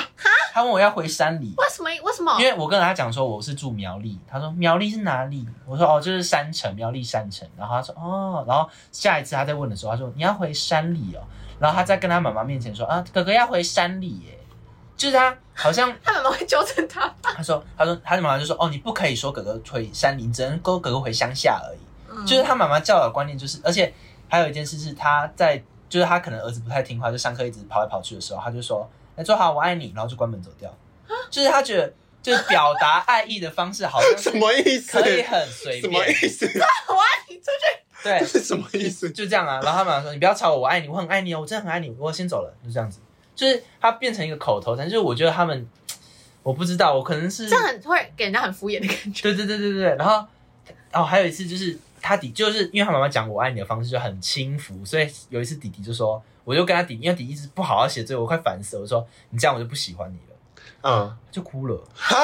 [0.58, 1.90] 他问我要回山里，为什么？
[2.04, 2.46] 为什么因？
[2.48, 5.48] 为我跟他讲说我是住苗栗，他说苗栗是哪里？
[5.68, 7.48] 我说哦，就是山城，苗栗山城。
[7.56, 11.22] 然后他说哦，然后下一次他再问的时候，他说你要回山里哦。
[11.60, 14.40] 然后他在跟他妈妈面前说啊，哥哥要回山里耶，
[14.96, 17.08] 就是他好像 他妈妈会纠正他。
[17.22, 21.80] 他说他说他的妈妈就说哦，你不可以说哥哥回山里，你只能勾哥哥回乡下而已。
[22.10, 23.94] 嗯就是他妈妈教导的观念就是，而且
[24.28, 30.74] 还有一件事是他在就是他可能儿子不太听话，就上课一直跑来跑去的时候，他就说哎说好我爱你，然后就关门走掉。
[31.30, 35.02] 就是他觉得就是表达爱意的方式好像什是么意思？
[35.02, 36.46] 可以很随便什么，意思？
[36.88, 38.04] 我爱你出去。
[38.04, 39.10] 对，是 什么意思？
[39.12, 39.60] 就这样啊。
[39.64, 43.00] 然后他妈妈说你不要吵我，我爱你，我很爱你哦，我真的很爱你，我先走了，就这样子。
[43.36, 45.68] 就是他变成一个口头禅，就是我觉得他们
[46.44, 49.24] 我不知道，我可能是这样很会给人家很敷衍的感觉。
[49.24, 50.26] 对对对对对，然后
[50.94, 60.36] 哦还有一次就是他弟就是因为他妈妈讲我爱你的方式就很轻浮，所以有一次弟弟就说，我就跟他顶，因为弟弟一直不好好写作业，我快烦死了，我说你这样我就不喜欢你了，
[60.84, 62.16] 嗯，就哭了，哈，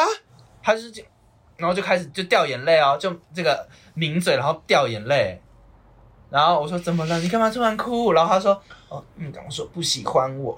[0.61, 1.11] 他就是这样，
[1.57, 5.38] 然后就开始就掉眼泪哦，就这个抿嘴，然后掉眼泪。
[6.30, 7.19] 然后我说怎么了？
[7.19, 8.13] 你干嘛突然哭？
[8.13, 10.57] 然后他说哦，你刚说不喜欢我。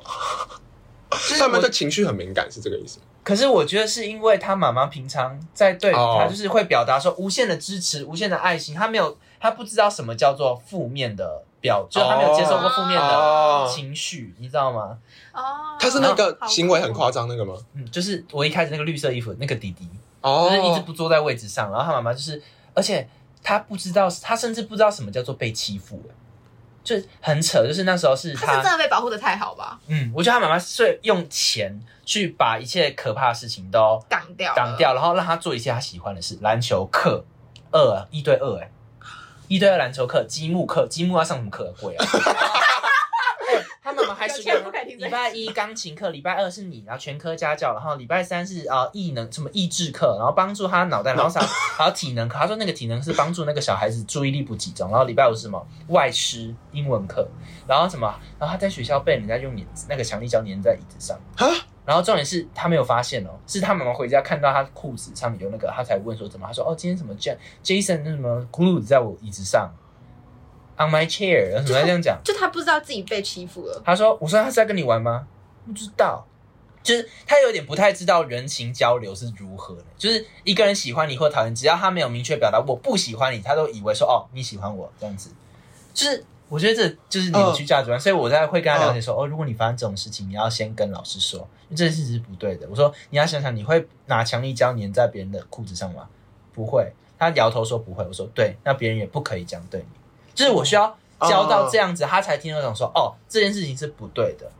[1.09, 2.99] 就是他们的情绪很敏感，是这个意思。
[3.23, 13.67] 可是我觉得是因为他妈妈平常在对他，哦就是会表达说无限的支持、无限的爱心，他没有，他不知道什么叫做负面的表，就他没有接受过负面的哦。
[13.67, 14.95] 情绪，你知道吗？
[15.33, 17.55] 哦，他是那个行为很夸张那个吗？
[17.73, 19.89] 嗯，就是我一开始那个绿色衣服那个弟弟，
[20.21, 20.47] 哦。
[20.47, 22.39] 就是一直不坐在位置上，然后他妈妈就是，
[22.75, 23.09] 而且
[23.41, 25.99] 他不知道，他甚至不知道什么叫做被欺负，
[26.83, 29.79] 就很扯，就是那时候是他是真的被保护的太好吧？
[29.87, 37.25] 嗯，我觉得他妈妈是用钱去把一切可怕的事情都挡掉，挡掉，然后让他做一些他喜欢的事，篮球课
[37.71, 38.71] 二啊，一对二哎、
[39.47, 41.73] 一对二篮球课，积木课，积木要上什么课？
[41.79, 42.05] 贵啊！
[43.47, 51.39] 哎 他妈妈还是有钱不可以听这礼拜一钢琴课，礼拜二是你，然后全科家教，然后礼拜三是啊艺能什么益智课，然后帮助他脑袋，然后啥，
[51.77, 52.39] 还有体能课。
[52.39, 57.27] 他说那个体能是帮助那个小孩子注意力不集中，然后礼拜五是什么外师英文课，
[57.67, 58.07] 然后什么，
[58.39, 61.19] 然后他在学校被人家用粘那个强力胶粘在椅子上。
[61.85, 66.45] 哈，然后重点是他没有发现哦，是他妈妈回家看到他裤子上面有那个，他才问说怎么？
[66.47, 69.71] 他说哦，今天什么 J Jason 那什么 glue 在我椅子上
[70.77, 72.19] ，on my chair，然后什么这样讲？
[72.25, 73.81] 就他不知道自己被欺负了。
[73.85, 75.27] 他说我说他是在跟你玩吗？
[75.65, 76.25] 不知道，
[76.83, 85.31] 就是他有点不太知道人情交流是如何的，就是一个人喜欢你或讨厌，只要他没有明确表达我不喜欢你，他都以为说哦你喜欢我这样子，
[85.93, 86.25] 就是。
[86.47, 91.39] 我觉得这就是扭曲价值观，所以我在会跟他了解说，哦，如果你发生这种事情，你要先跟老师说，
[91.69, 92.67] 因为这件事情是不对的。
[92.69, 96.07] 我说你要想想，你会拿强力胶粘在别人的裤子上吗？
[96.53, 96.91] 不会。
[97.17, 98.05] 他摇头说不会。
[98.05, 99.87] 我说对，那别人也不可以这样对你。
[100.33, 104.51] 就是我需要教到这样子，他才听得懂说，哦，这件事情是不对的。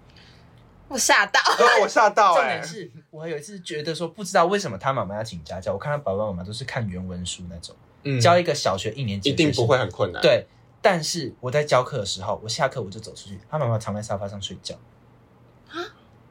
[0.88, 10.46] 我吓到，呃我吓到 哎重点，是我有一次觉得说，不知道为什么他妈妈要请家教，我看他爸爸妈妈都是看原文书那种，嗯教一个小学一年级的学生一定不会很困难。，对，
[10.86, 14.76] 但是我在教课的时候，我下课我就走出去，他妈妈躺在沙发上睡觉。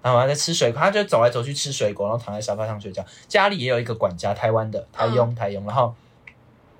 [0.00, 3.04] 然后我还在吃水果，他就走来走去吃水果，然后躺在沙发上睡觉。
[3.26, 5.66] 家里也有一个管家，台湾的台佣，台佣。
[5.66, 5.92] 然后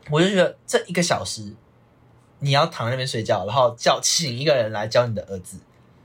[0.09, 1.53] 我就觉得这一个小时，
[2.39, 5.59] 你要躺在那边睡觉，然后叫请一个人来教你的儿子，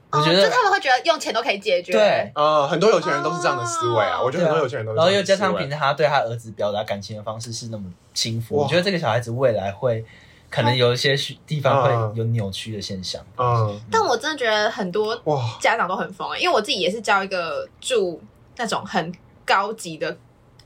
[0.10, 1.92] 我觉哦得就他们会觉得用钱都可以解决。
[1.92, 5.54] 对，呃，很多有钱人都是这样的思维啊，哦我觉得很多有钱人都是然后又这样的思维。
[5.54, 10.04] 加上平常他对他儿子表达感情的方式是那么轻浮，我觉得这个小孩子未来会
[10.50, 12.10] 可能有一些许地方嗯。
[12.12, 13.24] 会有扭曲的现象。
[13.38, 15.16] 嗯，但我真的觉得很多，
[15.60, 18.22] 家长都很疯、欸，因为我自己也是教一个住
[18.58, 19.14] 那种很
[19.45, 20.18] 高级的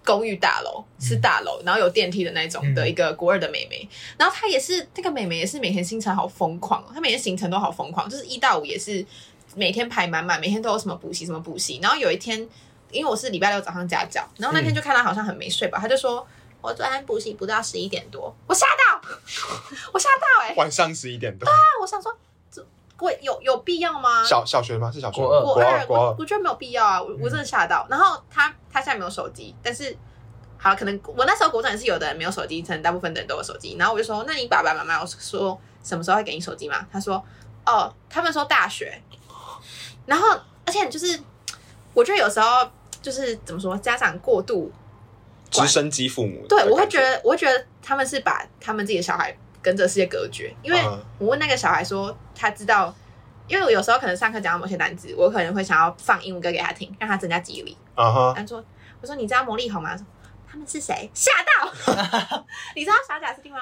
[0.05, 2.73] 公寓大楼，是大楼，然后有电梯的那种嗯。
[2.73, 9.05] 的一个国二的妹妹，然后她也是那个妹妹也是每天行程好疯狂哦，她每天行程都好疯狂，就是一到五也是
[9.55, 12.39] 每天排满满，每天都有什么补习什么补习，然后有一天
[12.91, 16.25] 因为我是礼拜六早上家教，然后那天就看她好像很没睡吧，她就说。
[16.65, 18.92] 我昨天补习补到十一点多，我吓到，
[19.91, 20.55] 我吓到哎、欸！
[20.55, 22.15] 晚上十一点多啊，我想说，
[22.51, 22.65] 这
[22.99, 24.23] 我有有必要吗？
[24.23, 24.91] 小小学吗？
[24.91, 25.21] 是小学？
[25.21, 27.85] 国二国二，国二我我觉得没有必要啊，我我真的吓到。
[27.89, 29.95] 然后他他现在没有手机，但是
[30.57, 33.75] 好，可能我那时候国中也是有的人没有手机，可能大部分的人都有手机。
[33.77, 36.87] 然后我就说，那你爸爸妈妈有说什么时候会给你手机吗？
[36.91, 37.23] 他说，
[37.65, 39.01] 哦，他们说大学。
[40.05, 41.19] 然后而且就是，
[41.93, 42.69] 我觉得有时候
[43.01, 44.71] 就是怎么说，家长过度
[45.49, 50.51] 直升机父母的对，我会觉得，我会觉得他们是把他们自己的小孩跟这个世界隔绝。
[50.63, 52.93] 因为嗯我问那个小孩说，他知道，
[53.47, 57.77] 因为我有时候可能上课讲到某些单词，我可能会想要放英文歌给他听，让他增加记忆力。
[57.93, 58.63] 啊哈，他说，
[59.01, 59.91] 我说你知道魔力红吗？
[59.91, 60.05] 他说
[60.49, 61.09] 他们是谁？
[61.13, 62.45] 吓到！
[62.75, 63.59] 你知道小贾斯汀吗？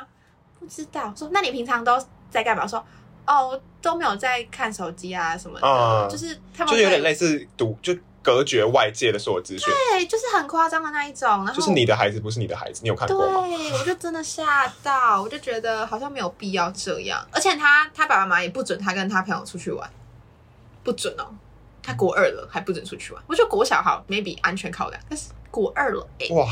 [0.60, 1.14] 不知道。
[1.16, 1.98] 说那你平常都
[2.30, 2.68] 在干嘛？
[2.68, 2.86] 说
[3.26, 9.68] 哦都没有在看手机啊什么的，嗯就是他们就是有点会类似堵，就隔绝外界的所有资讯。
[9.92, 11.30] 对，就是很夸张的那一种。
[11.30, 13.48] 然后就是你的孩子不是你的孩子，你有看对，过吗？
[13.80, 17.26] 我就真的吓到，我就觉得好像没有必要这样。
[17.32, 19.90] 而且他他爸爸妈妈也不准他跟他朋友出去玩，
[20.84, 21.34] 不准哦。
[21.84, 26.48] 他国二了还不准出去玩，我觉得国小好 maybe 安全考量，但是国二了哎、哇，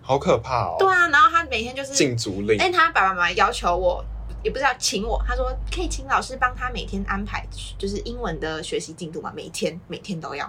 [0.00, 0.76] 好可怕哦！
[0.78, 4.04] 对啊，然后他每天就是禁足令哎、他爸爸妈妈要求我，
[4.44, 7.44] 也不是要请我，他说可以请老师帮他每天安排，
[7.76, 10.48] 就是英文的学习进度嘛，每天每天都要，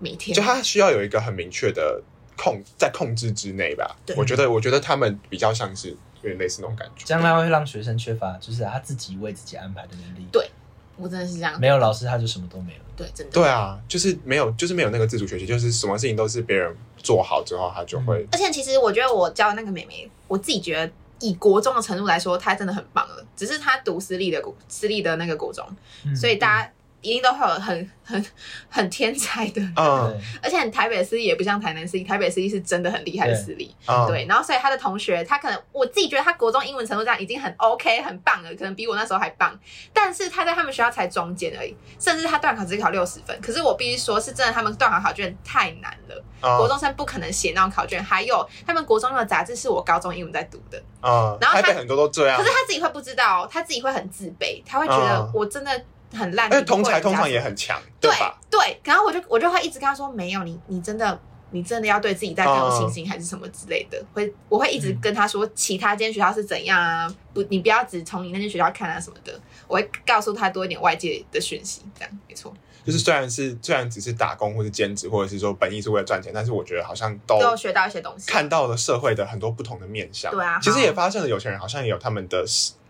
[0.00, 2.02] 每天就他需要有一个很明确的
[2.36, 4.16] 控在控制之内吧对。
[4.16, 7.04] 我觉得，我觉得他们比较像是有点类似那种感觉。
[7.04, 10.26] 将来会让学生缺乏就是他自己为自己安排的能力。
[10.32, 10.50] 对
[10.96, 12.78] 我真的是这样，没有老师他就什么都没有。
[12.96, 13.32] 对，真的。
[13.32, 18.26] 对啊，就是没有，就是没有那个自主学习，就是什么事情都是别人做好之后，他就会。
[18.32, 23.24] 而且其实我觉得我教的那个妹妹，我自己觉得以国中的程度来说，她真的很棒了。
[23.34, 25.66] 只是她读私立的国私立的那个国中，
[26.04, 26.70] 嗯所以大家
[27.02, 28.24] 一定都会有很很
[28.68, 29.72] 很天才的人。
[29.76, 33.74] 嗯 而且台北私立也不像台南私立，台北私立是真的很厉害的私立。
[33.86, 39.58] 嗯，对，然后所以他的同学，他可能我自己觉得他国中英文程度这样已经很 OK 很棒了，可能比我那时候还棒。
[39.92, 43.38] 但是他在他们学校才中间而已，甚至他段考只考六十分。
[43.40, 48.02] 可是我必须说，是真的，他们段考考卷太难了，嗯国中生不可能写那种考卷。
[48.02, 56.52] 还有他们国中用的杂志是我高中英文在读的，嗯，然后他台北很多都这样可是，他自己会不知道，他自己会很自卑，他会觉得嗯我真的很烂。
[56.52, 58.38] 而且同才才通常也很强，对吧？
[58.50, 61.20] 对，然后我就我就会一直跟他说，没有你，你真的。
[61.52, 64.00] 你真的要对自己再更有信心，还是什么之类的？
[64.12, 67.12] 会，我会一直跟他说，其他间学校是怎样啊？
[67.34, 69.36] 不，你不要只从你那间学校看啊什么的。
[69.66, 72.54] 我会告诉他多一点外界的讯息，这样没错，
[72.86, 78.30] 就是虽然是虽然只是打工或是兼职，或者是说本意是为了赚钱，但是我觉得好像都都学到一些东西。
[78.30, 80.30] 看到了社会的很多不同的面向。
[80.30, 82.44] 对啊其实也发现了有钱人好像也有他们的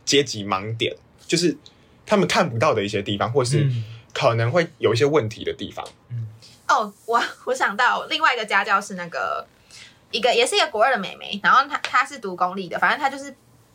[0.05, 0.95] 阶级盲点，
[1.27, 1.57] 就是
[2.07, 5.86] 他们看不到的一些地方，或是嗯可能会有一些问题的地方。
[6.68, 9.46] 哦，我我想到另外一个家教是那个
[10.11, 13.34] 一个也是一个国二的妹妹，然后她她是读公立的，反正她就是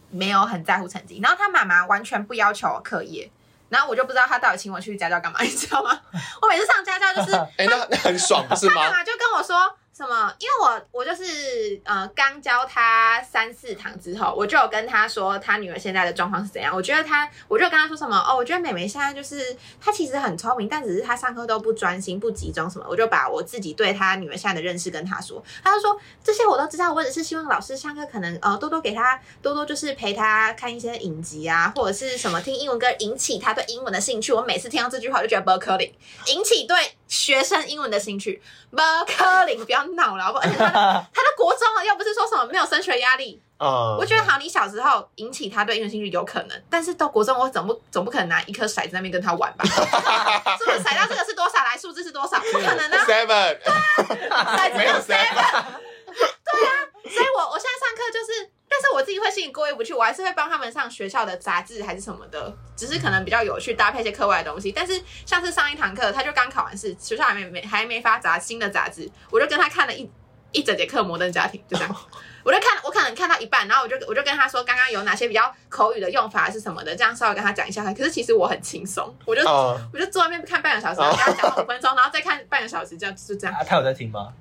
[0.10, 3.30] 没有很在乎成绩，然后她妈妈完全不要求课业。
[3.68, 6.00] 然后我就不知道她到底请我去家教干嘛，你知道吗？
[6.42, 8.74] 我每次上家教就是 哎、那那很爽，不是吗？
[8.76, 16.76] 他干嘛就跟我说什么，因为我我就是呃刚教他三四堂之后，我就有跟他说他女儿现在的状况是怎样。
[16.76, 22.86] 我觉得他，我就跟他说什么哦，我觉得妹妹现在就是她其实很聪明，但只是她上课都不专心、不集中什么。
[22.90, 34.34] 我就把我自己对她女儿现在的认识跟她说，他就说这些我都知道，我只是希望老师上课可能呃多多给他多多就是陪他看一些影集啊，或者是什么听英文歌，引起他对英文的兴趣。
[34.34, 35.94] 我每次听到这句话，就觉得 Berkeley，
[36.26, 36.76] 引起对
[37.08, 38.42] 学生英文的兴趣，
[38.72, 38.78] 不
[39.08, 40.44] 可能，不要闹了，好不好？
[40.46, 40.72] 而且他的
[41.14, 43.42] 他的国中了，又不是说什么没有升学压力。
[43.58, 49.64] 嗯，我觉得好，你小时候引起他对英文兴趣有可能，但是到国中我总不总不可能拿一颗骰子在那边跟他玩吧？
[50.60, 52.38] 是不是骰到这个是多少来，数字是多少？
[52.40, 53.58] 不可能啊！seven，
[53.98, 55.06] 骰子没有 seven。
[55.08, 56.72] 对啊，
[57.04, 64.70] 所以我我现在上课就是，但是我自己会心里过意不去，我还是会帮他们上学校的杂志还是什么的，只是可能比较有趣，搭配一些课外的东西。
[64.72, 70.10] 但是像是上一堂课，他就刚考完试，学校还没没还没发杂新的杂志，我就跟他看了一
[70.52, 71.96] 一整节课《摩登家庭》，就这样。
[72.44, 77.84] 我就看，我可能看到一半，然后我就我就跟他说，刚刚有哪些比较口语的用法是什么的，这样稍微跟他讲一下。
[77.94, 83.56] 可是其实我很轻松，我就、嗯，我就坐在那边看半个小时，然后跟他讲五分钟，然后再看半个小时，这样就这样。
[83.56, 84.32] 啊，他有在听吗？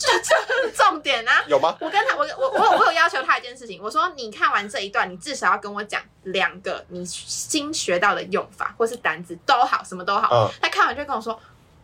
[0.74, 1.76] 重点啊，有吗？
[1.80, 10.28] 我跟他，我我我有我有要求他一件事情，我说你看完这一段，你至少要跟我讲两个你新学到的用法或是单字都好，什么都好。
[10.32, 11.38] 嗯他看完就跟我说，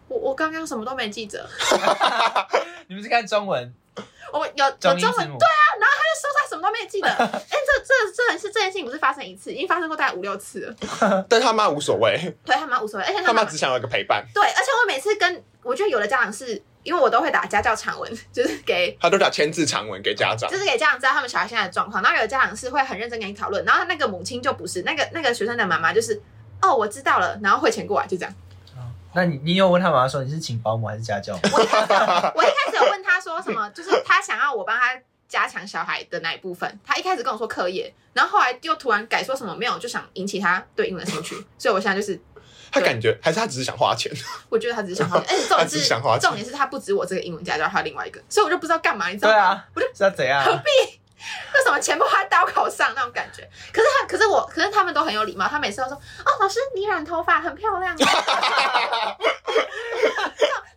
[0.09, 1.49] 我我刚刚什么都没记着，
[2.89, 3.75] 你们是看中文
[4.33, 5.01] 我有有中文？
[5.01, 7.09] 对啊，然后他就说他什么都没记得。
[7.15, 11.25] 哎、这这这件事这件事情不是发生一次，已经发生过大概五六次了。
[11.29, 20.57] 但他妈无所谓，对他妈无所谓，而且他他妈妈只想要一个陪伴，对，而且我每次跟我觉得有的家长是因为我都会打家教长文， 就是给他都打签字长文给家长就。
[20.57, 26.23] 是给家长知道他们小孩现在的状况，然后有的家长是会很认真跟你讨论，然后那个母亲就不是那个那个学生的妈妈就是
[26.63, 28.33] 哦我知道了，然后汇钱过来就这样。
[29.13, 31.41] 那你你有问他妈妈说你是请保姆还是家教吗？
[31.53, 31.93] 我一开始
[32.35, 34.91] 我一开始有问他说什么，就是他想要我帮他
[35.27, 42.21] 加强小孩的哪一部分，他一开始跟我说课业，然后后来又突然改说什么没有，就想引起他对英文的兴趣，所以我现在就是
[42.79, 44.13] 他感觉还是他只是想花钱，
[44.49, 49.35] 我觉得他只是想花钱， 而且重他点是想花钱重点是他不止我这个英文家教，还有另外一个，所以我就不知道干嘛，你知道吗？
[49.35, 50.45] 对啊，我就是要怎样？
[50.45, 50.71] 何必？
[51.55, 53.43] 为什么钱不花在刀口上那种感觉？
[53.73, 55.49] 可是他，可是我，可是他们都很有礼貌。
[55.49, 57.97] 他每次都说：“哦，老师，你染头发很漂亮。”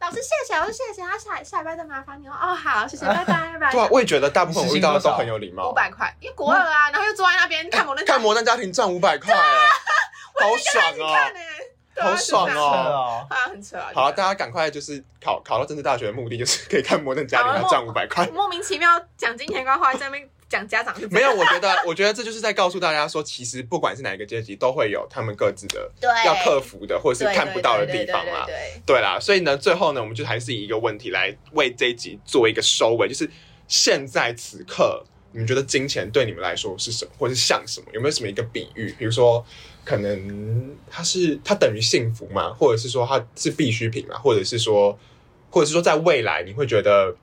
[0.02, 2.32] 老老师谢谢，老师谢谢，他下下班再麻烦你哦。
[2.42, 3.72] 哦，好，谢谢，拜拜，拜拜。
[3.72, 5.70] 对啊，我也觉得大部分我遇到的都很有礼貌。
[5.70, 11.14] 五百块，因为国二啊，然后又坐在那边看摩登看摩登家庭赚五百块，好爽哦，
[12.02, 13.92] 好爽哦，啊，很扯啊。
[13.94, 20.30] 好，大家赶快就是考考到政治大学的目的就是可以看摩登家庭， 他赚五百块，莫名其妙讲金钱观，花在那边。
[20.50, 25.92] 讲家长没有，我觉得， 我觉得这就是在告诉大家说，其实不管是哪一个阶级，都会有他们各自的
[26.26, 28.48] 要克服的，或者是看不到的地方嘛。
[28.84, 33.30] 对啦，所以呢，最后呢，我们就还是以一个问题来为这一集做一个收尾，就是
[33.68, 37.86] 现在此刻，你们觉得金钱对你们来说是什么，或是像什么？
[37.94, 38.92] 有没有什么一个比喻？
[38.98, 39.46] 比如说，
[39.84, 42.54] 可能它是它等于幸福吗？
[42.54, 44.18] 或者是说它是必需品嘛？
[44.18, 44.98] 或者是说，
[45.50, 47.16] 或者是说，在未来你会觉得，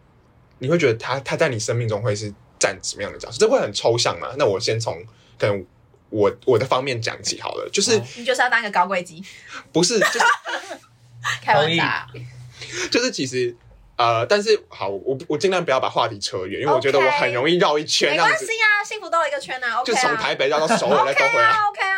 [0.58, 2.32] 你会觉得它它在你生命中会是？
[2.58, 3.36] 占什么样的角色？
[3.38, 4.28] 这会很抽象嘛？
[4.38, 4.98] 那我先从
[5.38, 5.66] 可能
[6.08, 7.68] 我我的方面讲起好了。
[7.70, 9.22] 就是你就是要当一个高贵鸡？
[9.74, 10.20] 不是，就是
[11.44, 11.84] 开玩笑。
[12.90, 13.54] 就是其实
[13.96, 18.10] 呃，但是好，我我尽量不要把话题扯远，因为我觉得我很容易绕一圈。
[18.10, 19.82] 没关系啊，幸福兜了一个圈啊。
[19.84, 21.50] 就从台北绕到首尔再兜回来。
[21.50, 21.96] OK 啊。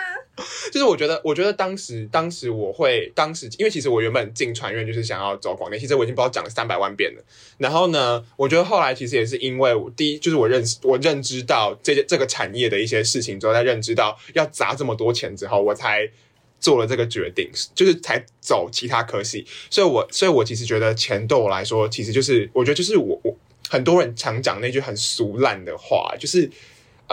[0.72, 7.24] 就是我觉得，我觉得当时，当时我会，当时因为其实我原本进传院就是想要走广电，其实我已经不知道讲了三百万遍了。
[7.56, 16.08] 然后呢，我觉得后来其实也是因为我第一就是我认识我认知到这些这个产业的一些事情之后，再认知到要砸这么多钱之后，我才
[16.60, 19.46] 做了这个决定，就是才走其他科系。
[19.70, 23.36] 所以，我所以，我其实觉得钱对我来说，其实就是我觉得就是我我
[23.68, 26.50] 很多人常讲那句很俗烂的话，就是。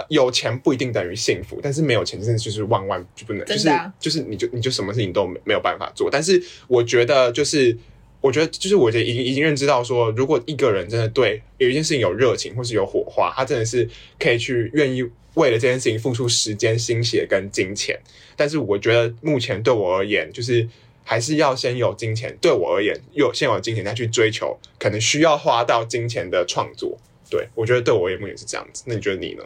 [0.10, 6.10] 有钱不一定等于幸福，但是没有钱真的就是万万就不能，就是就是你就你就什么事情都没没有办法做。
[6.12, 7.78] 但是我觉得就是，
[8.20, 13.90] 我觉得就是我觉得已经已经认知到说，如果一个人真的对有一件事情有热情或是有火花，他真的是
[14.20, 15.02] 可以去愿意
[15.36, 17.98] 为了这件事情付出时间、心血跟金钱。
[18.36, 20.68] 但是我觉得目前对我而言，就是
[21.04, 22.36] 还是要先有金钱。
[22.42, 26.98] 对我而言，有先有金钱再去追求可能需要花到金钱的创作。
[27.30, 28.84] 对我觉得对我而言目前是这样子。
[28.88, 29.44] 那你觉得你呢？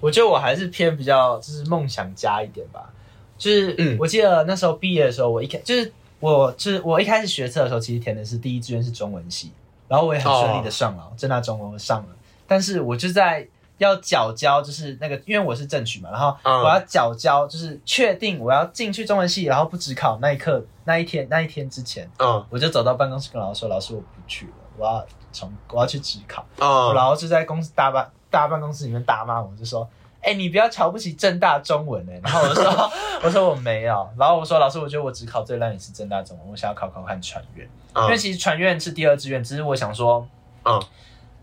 [0.00, 2.90] 我觉得我还是偏比较就是梦想家一点吧，
[3.36, 9.50] 就是我记得那时候毕业的时候，我一开就是我就是我一开始学测的时候，其实填的是第一志愿是中文系，
[9.88, 12.16] 然后我也很顺利的上了，正大中文我上了，
[12.46, 13.46] 但是我就在
[13.80, 28.10] 要缴交，就是那个因为我是正取嘛，然后我要缴交，就是确定我要进去中文系，然后不只考那一刻那一天那一天之前，嗯，我就走到办公室跟老师说，老师我不去了，我要从我要去职考，啊，然后就在公司大办。
[28.32, 29.90] 大办公室里面大骂我，就说
[30.22, 32.12] ：“哎，你不要瞧不起正大中文哎。
[32.22, 32.90] ”然后我说
[33.24, 39.42] ：“我说我没有。”然后我说：“老师，我觉得我只考最烂也是正大中文，我想要考考看传院，因为其实传院是第二志愿。
[39.42, 40.24] 只是我想说，
[40.64, 40.80] 嗯，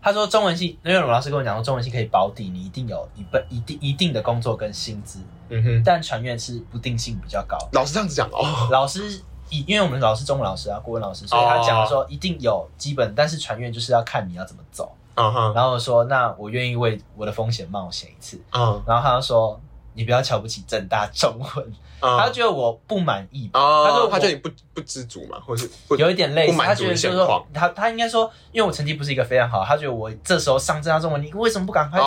[0.00, 5.20] 他说中文系，因为我老师跟我讲说中文系可以保底，你一定有一份一定一定的工作跟薪资。
[5.48, 7.56] 嗯哼，但传院是不定性比较高。
[7.72, 18.40] 老师这样子讲哦，老师以因为我们老师中文老师啊，国文老师，所以他讲说一定有基本，但是传院就是要看你要怎么走。”然后说，那我愿意为我的风险冒险一次。
[18.52, 19.60] 嗯，然后他就说，
[19.94, 23.50] 你不要瞧不起正大中文，他觉得我不满意。
[23.52, 25.68] 他说，他觉得你不不知足嘛，或是
[25.98, 26.58] 有一点类似。
[26.58, 32.06] 他觉得就是说，他他应该说，因为我成绩不是一个非常好，他觉得我这时候上正大中文，你为什么不赶快去？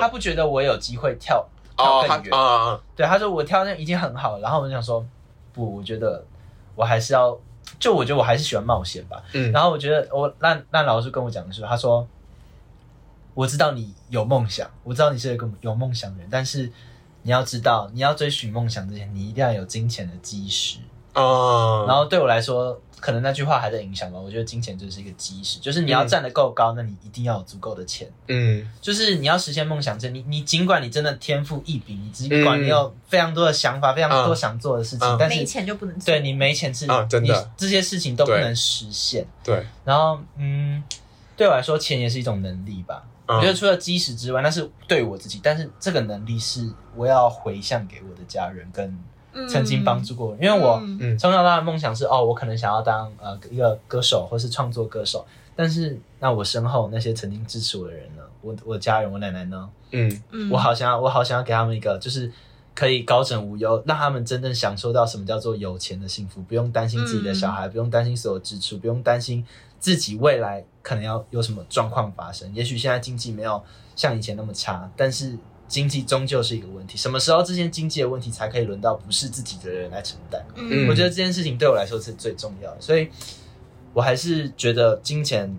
[0.00, 2.32] 他不觉得我有机会跳跳更远。
[2.96, 5.04] 对，他说我跳那已经很好，然后我就想说，
[5.52, 6.24] 不，我觉得
[6.74, 7.38] 我还是要，
[7.78, 9.22] 就我觉得我还是喜欢冒险吧。
[9.32, 12.06] 嗯，然后我觉得我让让老师跟我讲的是，他说。
[13.32, 16.70] 我知道你有梦想，我知道你是一个有梦想的人，但是
[17.22, 20.78] 你要知道，你要追寻梦想之前，你一定要有金钱的基石
[21.14, 21.84] 哦。
[21.86, 24.18] 然后对我来说，可能那句话还在影响吧。
[24.18, 28.06] 我觉得金钱就是一个基石，就是你要站得够高，那你一定要有足够的钱。
[28.28, 39.26] 嗯，就是你要实现梦想，这你你尽管你真的天赋异禀，你尽管你有非常多的想法，非常多想做的事情，但是没钱就不能对你没钱是真的，这些事情都不能实现。
[39.42, 40.82] 对，然后嗯，
[41.36, 43.02] 对我来说，钱也是一种能力吧。
[43.36, 48.98] 我觉得除了基石之外，那是对我自己，但是这个能力是我要回向给我的家人跟
[49.48, 50.82] 曾经帮助过，因为我
[51.18, 55.24] 从小到大的梦想是哦，我可能想要当呃一个歌手或是创作歌手，
[55.54, 58.22] 但是那我身后那些曾经支持我的人呢？
[58.42, 59.68] 我我家人，我奶奶呢？
[59.92, 60.22] 嗯。
[60.30, 62.32] 嗯，我好想要，我好想要给他们一个就是
[62.74, 69.46] 可以高枕无忧，让他们真正享受到什么叫做有钱的幸福，不用担心自己的小孩，不用担心所有支出，不用担心。
[69.80, 72.54] 自己未来可能要有什么状况发生？
[72.54, 73.60] 也许现在经济没有
[73.96, 76.98] 像以前那么差，但是经济终究是一个问题。
[76.98, 80.44] 什么时候这些经济的问题才可以轮到不是自己的人来承担？
[80.54, 83.08] 嗯，我觉得这件事情对我来说是最重要的，所以
[83.92, 85.58] 我还是觉得金钱，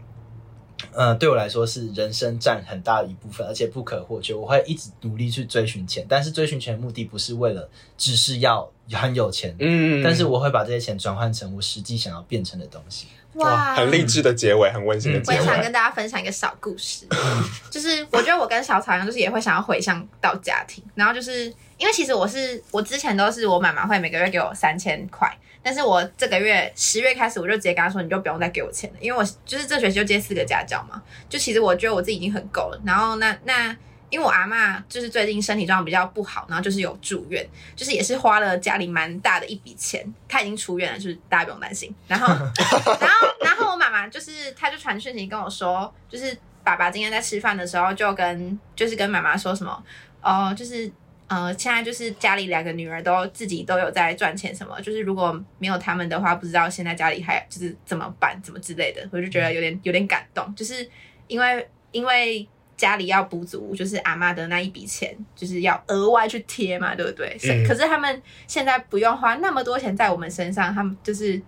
[0.93, 4.33] 嗯，对我来说是人生占很大的一部分，而且不可或缺。
[4.33, 13.07] 我会一直努力去追寻钱，但是追寻钱的目的不是为了只是要很有钱，嗯，但是我会把这些钱转换成我实际想要变成的东西。
[13.33, 15.37] 哇，很励志的结尾，很温馨的嗯结尾。
[15.37, 17.05] 我也想跟大家分享一个小故事，
[17.71, 21.45] 就是我觉得我跟小草一样，就是也会想要回向到家庭，然后就是
[21.77, 25.31] 因为其实我是我之前都是我妈妈会每个月给我三千块，
[25.63, 33.75] 但是我这个月十月开始我就直接跟她说，你就不用再给我钱了，因为我就是这学期就接四个家教嘛，就其实我觉得我自己已经很够了，然后那那。
[34.11, 37.43] 因为我阿嬷就是最近身体状况比较不好，然后就是有住院，
[37.77, 40.05] 就是也是花了家里蛮大的一笔钱。
[40.27, 41.95] 她已经出院了，就是大家不用担心。
[42.09, 42.27] 然后，
[42.99, 49.83] 然后，然后我妈妈就是，她就传讯息跟我说，就是爸爸今天在吃饭的时候就跟就是跟妈妈说什么，
[50.21, 50.91] 哦、就是
[51.27, 60.85] 呃，现在就是家里两个女儿都自己都有在赚钱，什么就是如果没有他们的话，不知道现在家里还就是怎么办，怎么之类的，我就觉得有点有点感动，就是
[61.27, 62.45] 因为因为。
[62.81, 67.37] 家里要补足，就是阿妈的那一笔钱，就是要额外去贴嘛，对不对？
[67.37, 71.39] 是嗯可是他们现在不用花那么多钱在我们身上，他们就是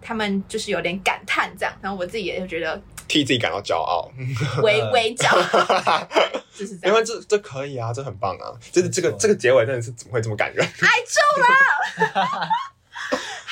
[0.00, 4.10] 他们就是有点感叹这样，然后我自己也就觉得替自己感到骄傲，
[4.64, 6.94] 微微骄傲，对 就是这样。
[6.96, 8.56] 因为这这可以啊，这很棒啊！
[8.72, 10.66] 就是这个这个结尾真的是怎么会这么感人？
[10.66, 12.48] 太重了。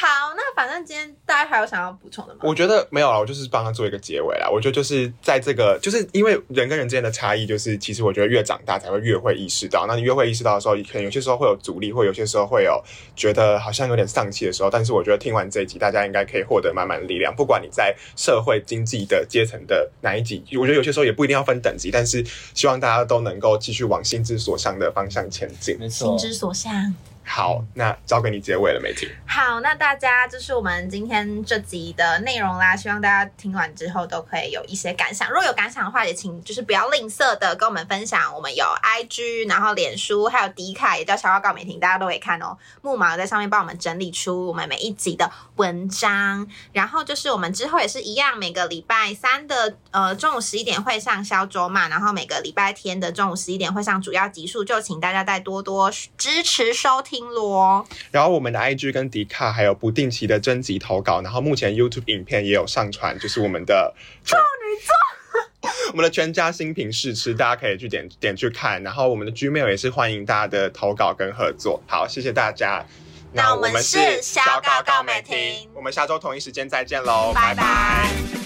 [0.01, 2.43] 好，那反正今天大家还有想要补充的吗？
[2.45, 4.49] 我觉得没有了，我就是帮他做一个结尾啦。
[4.49, 9.87] 我觉得就是在这个，就是因为人跟人之间的差异，就是其实我觉得越长大才会越会意识到。
[9.89, 12.81] 那你越会意识到的时候，可能有些时候会有阻力，或有些时候会有
[13.17, 14.71] 觉得好像有点丧气的时候。
[14.71, 17.35] 但是我觉得听完这一集，大家应该可以获得满满的力量。
[17.35, 22.25] 不管你在社会经济的阶层的哪一级，我觉得有些时候也不一定要分等级，但是
[22.55, 25.77] 希望大家都能够继续往心之所向的方向前进。
[25.81, 26.95] 没错心，之所向。
[27.29, 29.09] 好，那交给你结尾了，美婷。
[29.27, 35.29] 好，那大家这是我们今天这集的内容啦，希望大家听完之后都可以有一些感想。
[35.29, 38.35] 如果有感想的话，也请就是不要吝啬的跟我们分享。
[38.35, 42.57] 我们有 IG，然后脸书，还有迪卡，也叫小花告美婷，大家都可以看哦。
[42.81, 57.87] 木马在上面帮我们整理出我们每一集的文章，然后就是我们之后也是一样，每个礼拜三的呃中午十一点会上销周嘛，然后每个礼拜天的中午十一点会上主要集数，就请大家再多多支持收听咯。
[58.11, 63.95] 然后我们的 IG 跟迪卡还有不定期的征集投稿，然后目前 YouTube 影片也有上传，就是我们的
[64.25, 68.83] 处女座， 我们的全家新品试吃，大家可以去点点去看。
[68.83, 71.83] 然后我们的 Gmail 也是欢迎大家的投稿跟合作。
[71.87, 72.85] 好，谢谢大家。
[73.33, 78.38] 那我们是小告告美婷婷，我们下周同一时间再见喽，拜拜